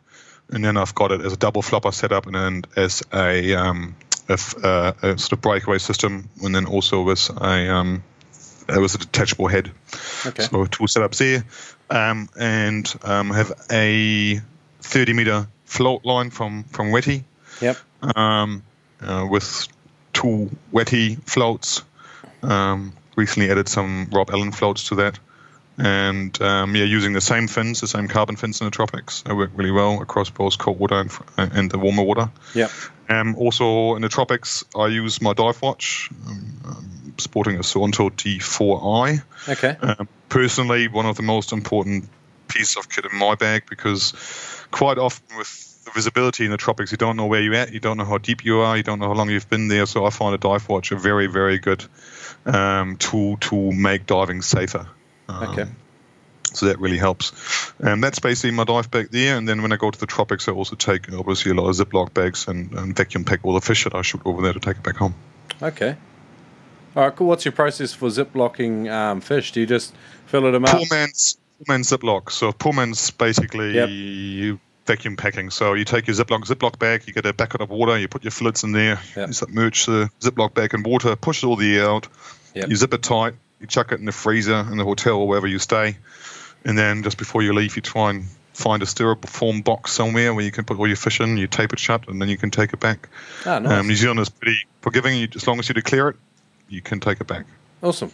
[0.51, 3.95] and then I've got it as a double flopper setup, and then as a um,
[4.29, 8.03] a, uh, a sort of breakaway system, and then also with a um,
[8.69, 9.71] it was a detachable head.
[10.27, 10.43] Okay.
[10.43, 11.45] So two setups there,
[11.91, 14.41] um, and um, have a
[14.81, 17.25] 30 meter float line from from Wettie
[17.61, 17.77] Yep.
[18.17, 18.63] um,
[19.01, 19.69] uh, with
[20.13, 21.83] two Wettie floats.
[22.43, 25.19] Um, recently added some Rob Allen floats to that.
[25.77, 29.23] And um, yeah, using the same fins, the same carbon fins in the tropics.
[29.23, 31.07] They work really well across both cold water
[31.37, 32.31] and, and the warmer water.
[32.55, 32.71] Yep.
[33.09, 39.23] Um, also in the tropics, I use my dive watch, um, sporting a Suunto D4i.
[39.49, 39.77] Okay.
[39.81, 42.09] Um, personally, one of the most important
[42.49, 44.13] pieces of kit in my bag because
[44.71, 47.81] quite often with the visibility in the tropics, you don't know where you're at, you
[47.81, 49.87] don't know how deep you are, you don't know how long you've been there.
[49.87, 51.85] So I find a dive watch a very, very good
[52.47, 54.87] um, tool to make diving safer.
[55.29, 55.71] Um, Okay.
[56.55, 57.73] So that really helps.
[57.79, 59.37] And that's basically my dive bag there.
[59.37, 61.77] And then when I go to the tropics, I also take obviously a lot of
[61.77, 64.61] Ziploc bags and, and vacuum pack all the fish that I shoot over there to
[64.61, 65.15] take it back home.
[65.61, 65.97] Okay.
[66.97, 67.29] All right, cool.
[67.29, 69.53] What's your process for zip locking um, fish?
[69.53, 69.95] Do you just
[70.27, 70.77] fill it them up?
[70.77, 72.31] Poor man's poor man's Ziploc.
[72.31, 74.59] So poor man's basically Yep.
[74.87, 75.51] vacuum packing.
[75.51, 78.25] So you take your Ziploc Ziploc bag, you get a bucket of water, you put
[78.25, 79.27] your fillets in there, Yep.
[79.29, 82.09] you submerge the Ziploc bag in water, push all the air out,
[82.55, 82.71] Yep.
[82.71, 85.47] you zip it tight, you chuck it in the freezer in the hotel or wherever
[85.47, 85.97] you stay,
[86.65, 90.45] and then just before you leave, you try and find a styrofoam box somewhere where
[90.45, 92.51] you can put all your fish in, you tape it shut, and then you can
[92.51, 93.09] take it back.
[93.47, 93.73] Ah, nice.
[93.81, 95.17] Um, New Zealand is pretty forgiving.
[95.17, 96.17] You, as long as you declare it,
[96.69, 97.45] you can take it back.
[97.83, 98.13] awesome.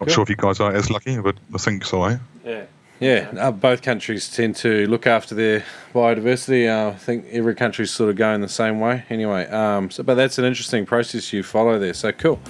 [0.00, 0.14] Not Cool.
[0.14, 2.04] sure if you guys are as lucky, but I think so.
[2.04, 2.18] Eh?
[2.44, 2.62] Yeah.
[3.00, 5.64] Yeah, uh, both countries tend to look after their
[5.94, 6.68] biodiversity.
[6.68, 9.04] Uh, I think every country's sort of going the same way.
[9.08, 11.94] Anyway, um, so, but that's an interesting process you follow there.
[11.94, 12.40] So cool.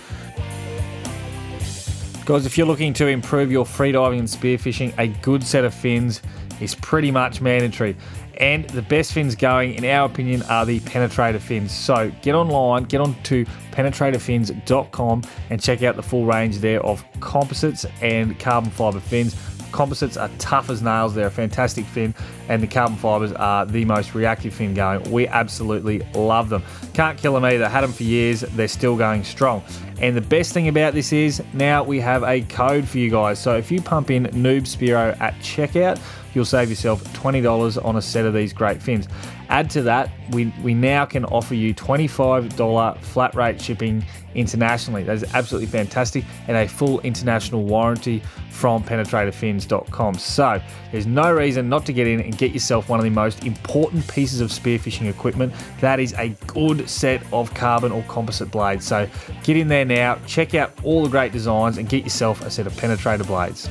[2.25, 6.23] Guys, if you're looking to improve your freediving and spearfishing, a good set of fins
[6.61, 7.95] is pretty much mandatory.
[8.39, 11.73] And the best fins going, in our opinion, are the penetrator fins.
[11.73, 17.05] So get online, get on to penetratorfins.com and check out the full range there of
[17.21, 19.35] composites and carbon fiber fins.
[19.73, 21.15] Composites are tough as nails.
[21.15, 22.15] They're a fantastic fin,
[22.49, 25.11] and the carbon fibers are the most reactive fin going.
[25.11, 26.63] We absolutely love them.
[26.95, 27.69] Can't kill them either.
[27.69, 28.41] Had them for years.
[28.41, 29.63] They're still going strong.
[30.01, 33.39] And the best thing about this is now we have a code for you guys.
[33.39, 36.01] So if you pump in NoobSpearo at checkout,
[36.35, 39.09] you'll save yourself $20 on a set of these great fins.
[39.49, 45.03] Add to that, we, we now can offer you $25 flat rate shipping internationally.
[45.03, 50.15] That is absolutely fantastic and a full international warranty from penetratorfins.com.
[50.19, 50.61] So
[50.93, 54.07] there's no reason not to get in and get yourself one of the most important
[54.09, 55.55] pieces of spearfishing equipment.
[55.81, 58.87] That is a good set of carbon or composite blades.
[58.87, 59.09] So
[59.45, 62.67] get in there now, check out all the great designs and get yourself a set
[62.67, 63.69] of penetrator blades.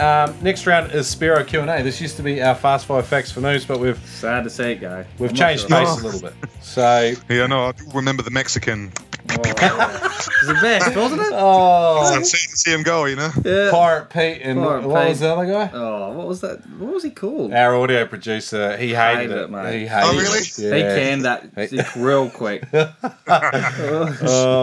[0.00, 1.82] Um, next round is Spearo Q and A.
[1.82, 4.72] This used to be our fast five facts for news, but we've Sad to see
[4.72, 5.04] it go.
[5.18, 5.78] we've I'm changed sure.
[5.78, 6.32] pace a little bit.
[6.60, 8.92] So Yeah, no, I do remember the Mexican.
[9.30, 11.28] Oh, it's the best, wasn't it?
[11.32, 13.30] oh, See, see him go, you know.
[13.44, 13.70] Yeah.
[13.70, 15.08] Pirate Pete and Pirate what Pete.
[15.10, 15.70] was the other guy?
[15.72, 16.58] Oh, what was that?
[16.78, 17.52] What was he called?
[17.54, 18.76] Our audio producer.
[18.76, 19.42] He hated, Hated it.
[19.44, 19.72] it, mate.
[19.80, 20.14] He hated it.
[20.14, 20.38] Oh, really?
[20.40, 20.56] it.
[20.56, 22.64] He canned that real quick.
[22.72, 22.92] Oh,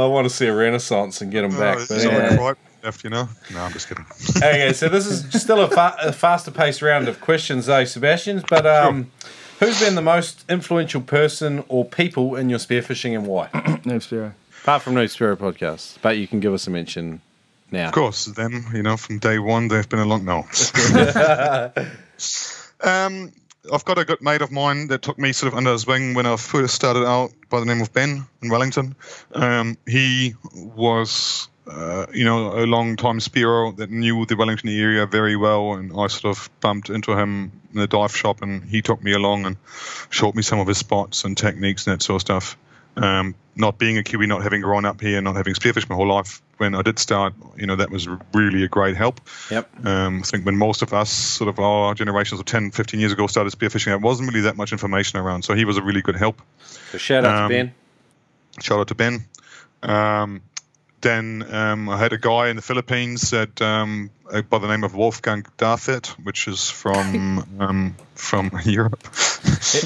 [0.06, 1.78] I want to see a renaissance and get him back.
[1.80, 2.54] Oh, But it's anyway.
[2.84, 3.30] All right left, you know.
[3.54, 4.06] No, I'm just kidding.
[4.38, 8.44] okay, so this is still a, fa- a faster paced round of questions, though, Sebastian.
[8.50, 9.12] But um,
[9.60, 13.48] who's been the most influential person or people in your spearfishing and why?
[13.54, 14.34] NoobSpearo.
[14.64, 17.22] Apart from NoobSpearo Podcast, but you can give us a mention
[17.72, 17.88] now.
[17.88, 20.40] Of course, them, you know, from day one, they've been a long no.
[22.82, 23.32] um,
[23.72, 26.14] I've got a good mate of mine that took me sort of under his wing
[26.14, 28.96] when I first started out by the name of Ben in Wellington.
[29.34, 35.06] Um, he was, uh, you know, a long time Spearo that knew the Wellington area
[35.06, 38.82] very well, and I sort of bumped into him in the dive shop, and he
[38.82, 39.58] took me along and
[40.10, 42.58] showed me some of his spots and techniques and that sort of stuff.
[42.96, 46.08] Um, not being a Kiwi, not having grown up here, not having spearfished my whole
[46.08, 49.22] life, when I did start, you know, that was really a great help.
[49.50, 49.86] Yep.
[49.86, 53.12] Um, I think when most of us, sort of our generations of 10, 15 years
[53.12, 55.44] ago, started spearfishing, there wasn't really that much information around.
[55.44, 56.42] So he was a really good help.
[56.92, 57.74] So shout out Um, to Ben.
[58.62, 59.26] Shout out to Ben.
[59.82, 60.42] Um,
[61.04, 64.84] then um, I had a guy in the Philippines that um, uh, by the name
[64.84, 69.04] of Wolfgang Darfit, which is from um, from Europe.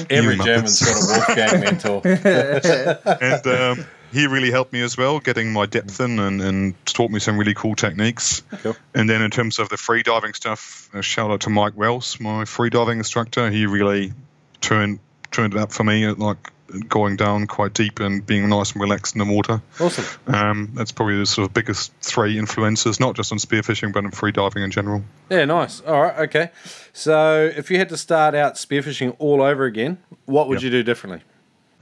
[0.08, 2.00] Every German's got a Wolfgang mentor.
[3.20, 7.10] and um, he really helped me as well, getting my depth in and, and taught
[7.10, 8.42] me some really cool techniques.
[8.62, 8.76] Cool.
[8.94, 12.18] And then in terms of the free diving stuff, a shout out to Mike Wells,
[12.18, 13.50] my free diving instructor.
[13.50, 14.12] He really
[14.60, 15.00] turned
[15.30, 16.52] turned it up for me, at like
[16.88, 19.62] going down quite deep and being nice and relaxed in the water.
[19.80, 20.04] Awesome.
[20.26, 24.10] Um, that's probably the sort of biggest three influences, not just on spearfishing, but in
[24.10, 25.02] free diving in general.
[25.30, 25.80] Yeah, nice.
[25.80, 26.50] All right, okay.
[26.92, 30.62] So if you had to start out spearfishing all over again, what would Yep.
[30.64, 31.22] you do differently?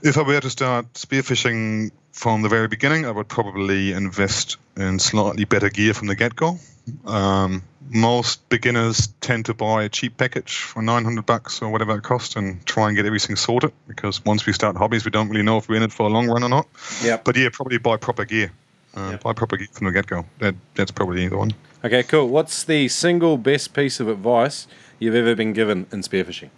[0.03, 4.99] If I were to start spearfishing from the very beginning, I would probably invest in
[4.99, 6.59] slightly better gear from the get go.
[7.05, 12.03] Um, most beginners tend to buy a cheap package for 900 bucks or whatever it
[12.03, 15.43] costs and try and get everything sorted because once we start hobbies, we don't really
[15.43, 16.67] know if we're in it for a long run or not.
[17.01, 17.17] Yeah.
[17.23, 18.51] But yeah, probably buy proper gear.
[18.95, 19.23] Uh, Yep.
[19.23, 20.25] Buy proper gear from the get go.
[20.39, 21.51] That, that's probably the one.
[21.83, 22.27] Okay, cool.
[22.27, 24.67] What's the single best piece of advice
[24.99, 26.49] you've ever been given in spearfishing?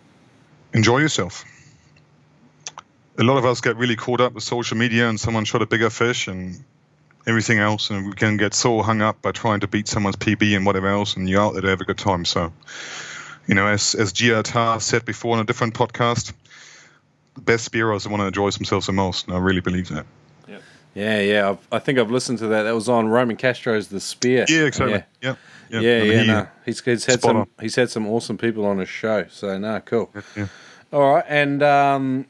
[0.73, 1.45] enjoy yourself.
[3.17, 5.65] A lot of us get really caught up with social media and someone shot a
[5.65, 6.63] bigger fish and
[7.27, 10.55] everything else, and we can get so hung up by trying to beat someone's PB
[10.55, 12.25] and whatever else, and you're out there to have a good time.
[12.25, 12.51] So,
[13.47, 16.33] you know, as as Gia Tar said before in a different podcast,
[17.35, 19.89] the best spearos are the one that enjoys themselves the most, and I really believe
[19.89, 20.05] that.
[20.95, 21.49] Yeah, yeah.
[21.51, 22.63] I've, I think I've listened to that.
[22.63, 24.45] That was on Roman Castro's The Spear.
[24.49, 25.03] Yeah, exactly.
[25.21, 25.35] Yeah,
[25.69, 26.03] Yeah, yeah, yeah.
[26.03, 26.47] Yeah, he- no.
[26.65, 27.37] He's, he's had some.
[27.37, 27.47] on.
[27.61, 29.25] He's had some awesome people on his show.
[29.29, 30.11] So no, cool.
[30.35, 30.47] yeah.
[30.91, 32.25] All right, and um,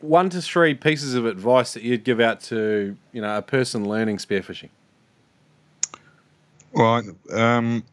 [0.00, 3.88] one to three pieces of advice that you'd give out to you know a person
[3.88, 4.70] learning spearfishing.
[6.72, 7.84] Well, um,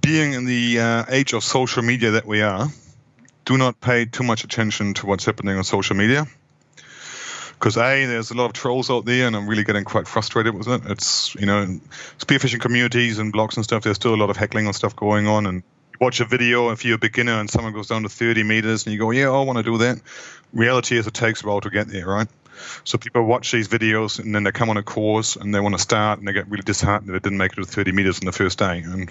[0.00, 2.68] being in the uh, age of social media that we are,
[3.44, 6.26] do not pay too much attention to what's happening on social media.
[7.52, 10.54] Because a, there's a lot of trolls out there, and I'm really getting quite frustrated
[10.54, 10.82] with it.
[10.86, 11.80] It's you know,
[12.18, 13.84] spearfishing communities and blogs and stuff.
[13.84, 15.62] There's still a lot of heckling and stuff going on, and
[16.02, 18.92] watch a video if you're a beginner and someone goes down to 30 meters, and
[18.92, 20.00] you go, yeah, I want to do that.
[20.52, 22.26] Reality is, it takes a while to get there, right?
[22.82, 25.76] So people watch these videos and then they come on a course and they want
[25.76, 28.18] to start and they get really disheartened that they didn't make it to 30 meters
[28.18, 28.80] in the first day.
[28.80, 29.10] And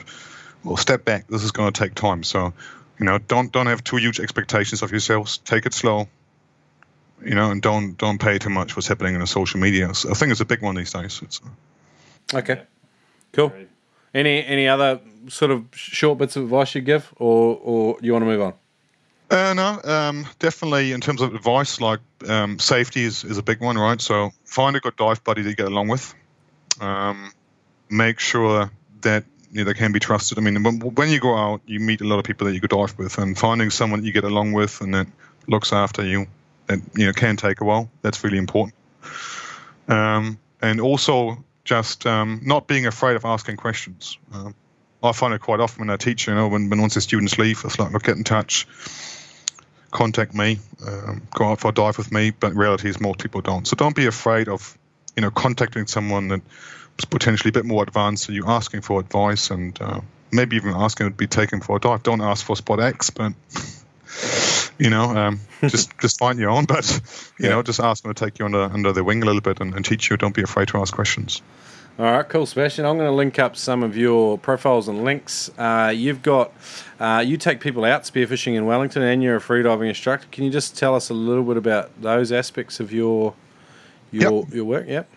[0.64, 1.28] well, step back.
[1.28, 2.24] This is going to take time.
[2.24, 2.54] So,
[3.00, 5.39] you know, don't don't have too huge expectations of yourselves.
[5.39, 6.08] Take it slow.
[7.24, 9.94] You know, and don't don't pay too much what's happening in the social media.
[9.96, 11.20] So I think it's a big one these days.
[11.24, 12.62] It's, uh, Okay,
[13.34, 13.52] cool.
[14.14, 18.24] Any any other sort of short bits of advice you give, or or you want
[18.24, 18.53] to move on?
[19.32, 23.62] Uh, no, um, definitely in terms of advice, like um, safety is, is a big
[23.62, 24.01] one, right?
[24.01, 26.14] So find a good dive buddy you get along with.
[26.82, 27.32] Um,
[27.89, 28.70] make sure
[29.01, 30.38] that you know, they can be trusted.
[30.38, 32.59] I mean, when, when you go out, you meet a lot of people that you
[32.59, 35.07] could dive with, and finding someone that you get along with and that
[35.47, 36.28] looks after you,
[36.68, 37.89] that you know can take a while.
[38.01, 38.76] That's really important.
[39.88, 44.18] Um, and also just um, not being afraid of asking questions.
[44.34, 44.55] Um,
[45.03, 47.38] I find it quite often when I teach, you know, when, when once the students
[47.39, 48.68] leave, it's like, look, get in touch
[49.91, 52.32] contact me, um, go out for a dive with me.
[52.32, 53.68] But reality is most people don't.
[53.68, 54.78] So don't be afraid of,
[55.16, 56.41] you know, contacting someone that
[56.97, 60.01] is potentially a bit more advanced than you, asking for advice, and uh,
[60.32, 62.03] maybe even asking to be taken for a dive.
[62.03, 63.34] Don't ask for spot X, but
[64.80, 66.65] you know, um, just just find your own.
[66.65, 66.89] But
[67.39, 67.55] you Yeah.
[67.55, 69.74] know, just ask them to take you under under their wing a little bit and,
[69.74, 70.17] and teach you.
[70.17, 71.41] Don't be afraid to ask questions.
[71.99, 72.86] All right, cool, Sebastian.
[72.86, 75.51] I'm going to link up some of your profiles and links.
[75.57, 76.51] Uh, you've got,
[76.99, 80.26] uh, you take people out spearfishing in Wellington and you're a freediving instructor.
[80.32, 83.34] Can you just tell us a little bit about those aspects of your
[84.11, 84.88] your your work?
[84.88, 85.09] Yep.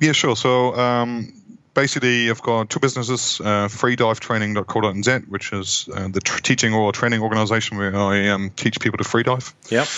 [0.00, 0.36] Yeah, sure.
[0.36, 1.32] So um,
[1.74, 7.22] basically, I've got two businesses: uh, freedivetraining.co.nz, which is uh, the tr- teaching or training
[7.22, 9.52] organization where I um, teach people to freedive.
[9.70, 9.88] Yep.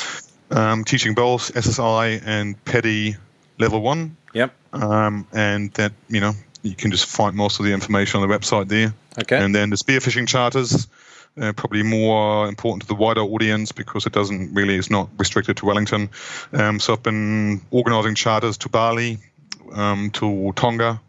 [0.50, 3.16] Um, teaching both SSI and PADI
[3.58, 4.52] level one, Yep.
[4.74, 8.34] um, and that you know you can just find most of the information on the
[8.34, 8.92] website there.
[9.20, 9.42] Okay.
[9.42, 10.88] And then the spearfishing charters,
[11.40, 15.56] uh, probably more important to the wider audience because it doesn't really is not restricted
[15.58, 16.10] to Wellington.
[16.52, 19.18] Um, so I've been organising charters to Bali,
[19.72, 21.00] um, to Tonga,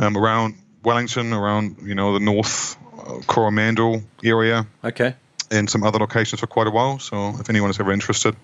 [0.00, 5.14] um, around Wellington, around you know the North uh, Coromandel area, Okay.
[5.50, 6.98] and some other locations for quite a while.
[6.98, 8.34] So if anyone is ever interested,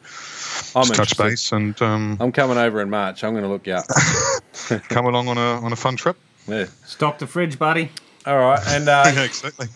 [0.74, 3.24] I'm just touch base and um, I'm coming over in March.
[3.24, 3.86] I'm going to look you up.
[4.88, 6.16] come along on a on a fun trip.
[6.48, 6.66] yeah.
[6.84, 7.90] Stock the fridge, buddy.
[8.26, 9.68] All right, and uh, yeah, exactly.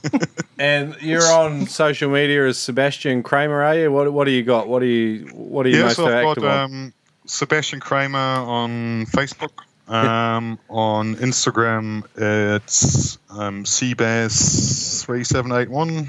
[0.59, 3.93] and you're on social media as Sebastian Kramer, are you?
[3.93, 4.67] What what do you got?
[4.67, 6.65] What do you what are you yeah, most so I've active got on?
[6.65, 6.93] um,
[7.27, 9.53] Sebastian Kramer on Facebook.
[9.91, 16.09] Um, on Instagram, it's um, Seabass3781.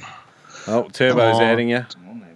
[0.68, 1.86] Oh, Turbo's on- adding you.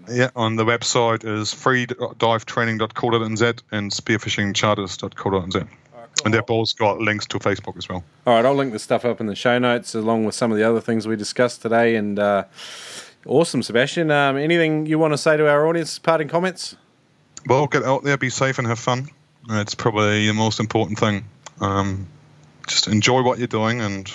[0.08, 5.68] Yeah, on the website is freedivetraining.co.nz and spearfishingcharters.co.nz.
[6.24, 8.04] And they've both got links to Facebook as well.
[8.26, 10.58] All right, I'll link the stuff up in the show notes along with some of
[10.58, 11.96] the other things we discussed today.
[11.96, 12.46] And uh,
[13.26, 14.12] awesome, Sebastian.
[14.12, 15.98] Um, anything you want to say to our audience?
[16.00, 16.76] Parting comments?
[17.48, 19.10] Well, get out there, be safe, and have fun.
[19.50, 21.26] It's probably the most important thing.
[21.62, 22.08] Um,
[22.68, 24.12] just enjoy what you're doing and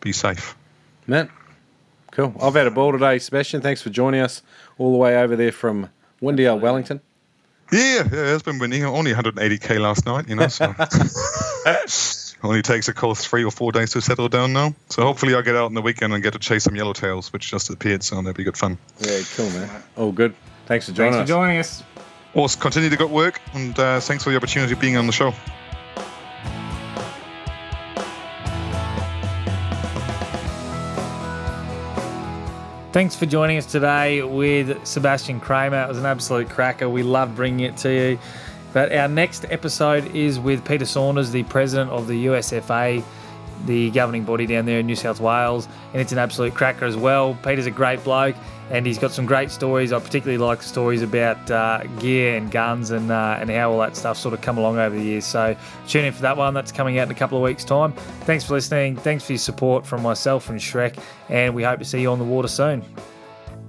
[0.00, 0.56] be safe.
[1.06, 1.28] Matt,
[2.12, 2.34] cool.
[2.40, 3.60] I've had a ball today, Sebastian.
[3.60, 4.42] Thanks for joining us
[4.78, 7.00] all the way over there from windy old Wellington.
[7.72, 8.84] Yeah, yeah, it's been windy.
[8.84, 10.48] Only 180k last night, you know.
[10.48, 10.74] So
[12.42, 14.74] only takes a course three or four days to settle down now.
[14.90, 17.50] So hopefully I'll get out on the weekend and get to chase some yellowtails, which
[17.50, 18.02] just appeared.
[18.02, 18.76] So that'd be good fun.
[19.00, 19.82] Yeah, cool, man.
[19.96, 20.34] All good.
[20.66, 21.16] Thanks for joining us.
[21.16, 21.82] Thanks for joining us.
[22.34, 25.12] Also, continue the good work, and uh, thanks for the opportunity of being on the
[25.12, 25.34] show.
[32.92, 35.84] Thanks for joining us today with Sebastian Kramer.
[35.84, 36.90] It was an absolute cracker.
[36.90, 38.18] We love bringing it to you.
[38.74, 43.02] But our next episode is with Peter Saunders, the president of the USFA,
[43.66, 45.68] the governing body down there in New South Wales.
[45.92, 47.34] And it's an absolute cracker as well.
[47.42, 48.36] Peter's a great bloke
[48.70, 49.92] and he's got some great stories.
[49.92, 53.96] I particularly like stories about uh, gear and guns and, uh, and how all that
[53.96, 55.26] stuff sort of come along over the years.
[55.26, 55.54] So
[55.86, 56.54] tune in for that one.
[56.54, 57.92] That's coming out in a couple of weeks' time.
[58.22, 58.96] Thanks for listening.
[58.96, 60.98] Thanks for your support from myself and Shrek.
[61.28, 62.82] And we hope to see you on the water soon.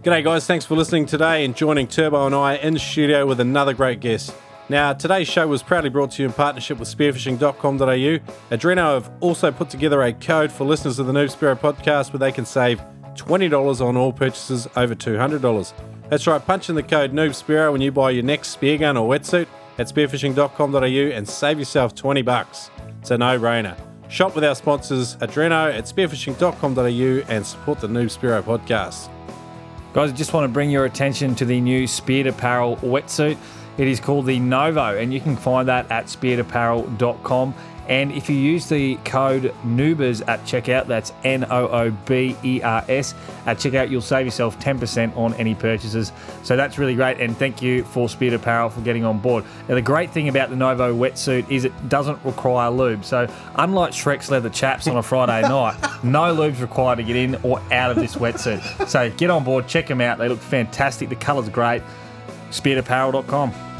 [0.04, 0.46] G'day, guys.
[0.48, 4.34] Thanks for listening today and joining Turbo and I in studio with another great guest.
[4.70, 8.56] Now, today's show was proudly brought to you in partnership with spearfishing.com.au.
[8.56, 12.20] Adreno have also put together a code for listeners of the Noob Spearo podcast where
[12.20, 12.82] they can save
[13.16, 15.74] $20 on all purchases over $200.
[16.10, 18.96] That's right, punch in the code Noob Spearo when you buy your next spear gun
[18.96, 19.48] or wetsuit
[19.78, 22.70] at spearfishing.com.au and save yourself 20 bucks.
[23.02, 23.78] It's a no-brainer.
[24.10, 29.10] Shop with our sponsors Adreno at spearfishing.com.au and support the Noob Spearo podcast.
[29.94, 33.38] Guys, I just want to bring your attention to the new Speared Apparel wetsuit.
[33.78, 37.56] It is called the Novo, and you can find that at spearedapparel.com.
[37.88, 42.62] And if you use the code NOOBERS at checkout, that's N O O B E
[42.62, 43.14] R S,
[43.46, 46.14] at checkout, you'll save yourself 10% on any purchases.
[46.44, 47.20] So that's really great.
[47.20, 49.44] And thank you for Speared Apparel for getting on board.
[49.68, 53.04] Now, the great thing about the Novo wetsuit is it doesn't require lube.
[53.04, 57.36] So, unlike Shrek's leather chaps on a Friday night, no lube's required to get in
[57.44, 58.88] or out of this wetsuit.
[58.88, 60.20] So, get on board, check them out.
[60.20, 61.10] They look fantastic.
[61.10, 61.84] The color's great.
[62.54, 63.73] SpearedApparel.com.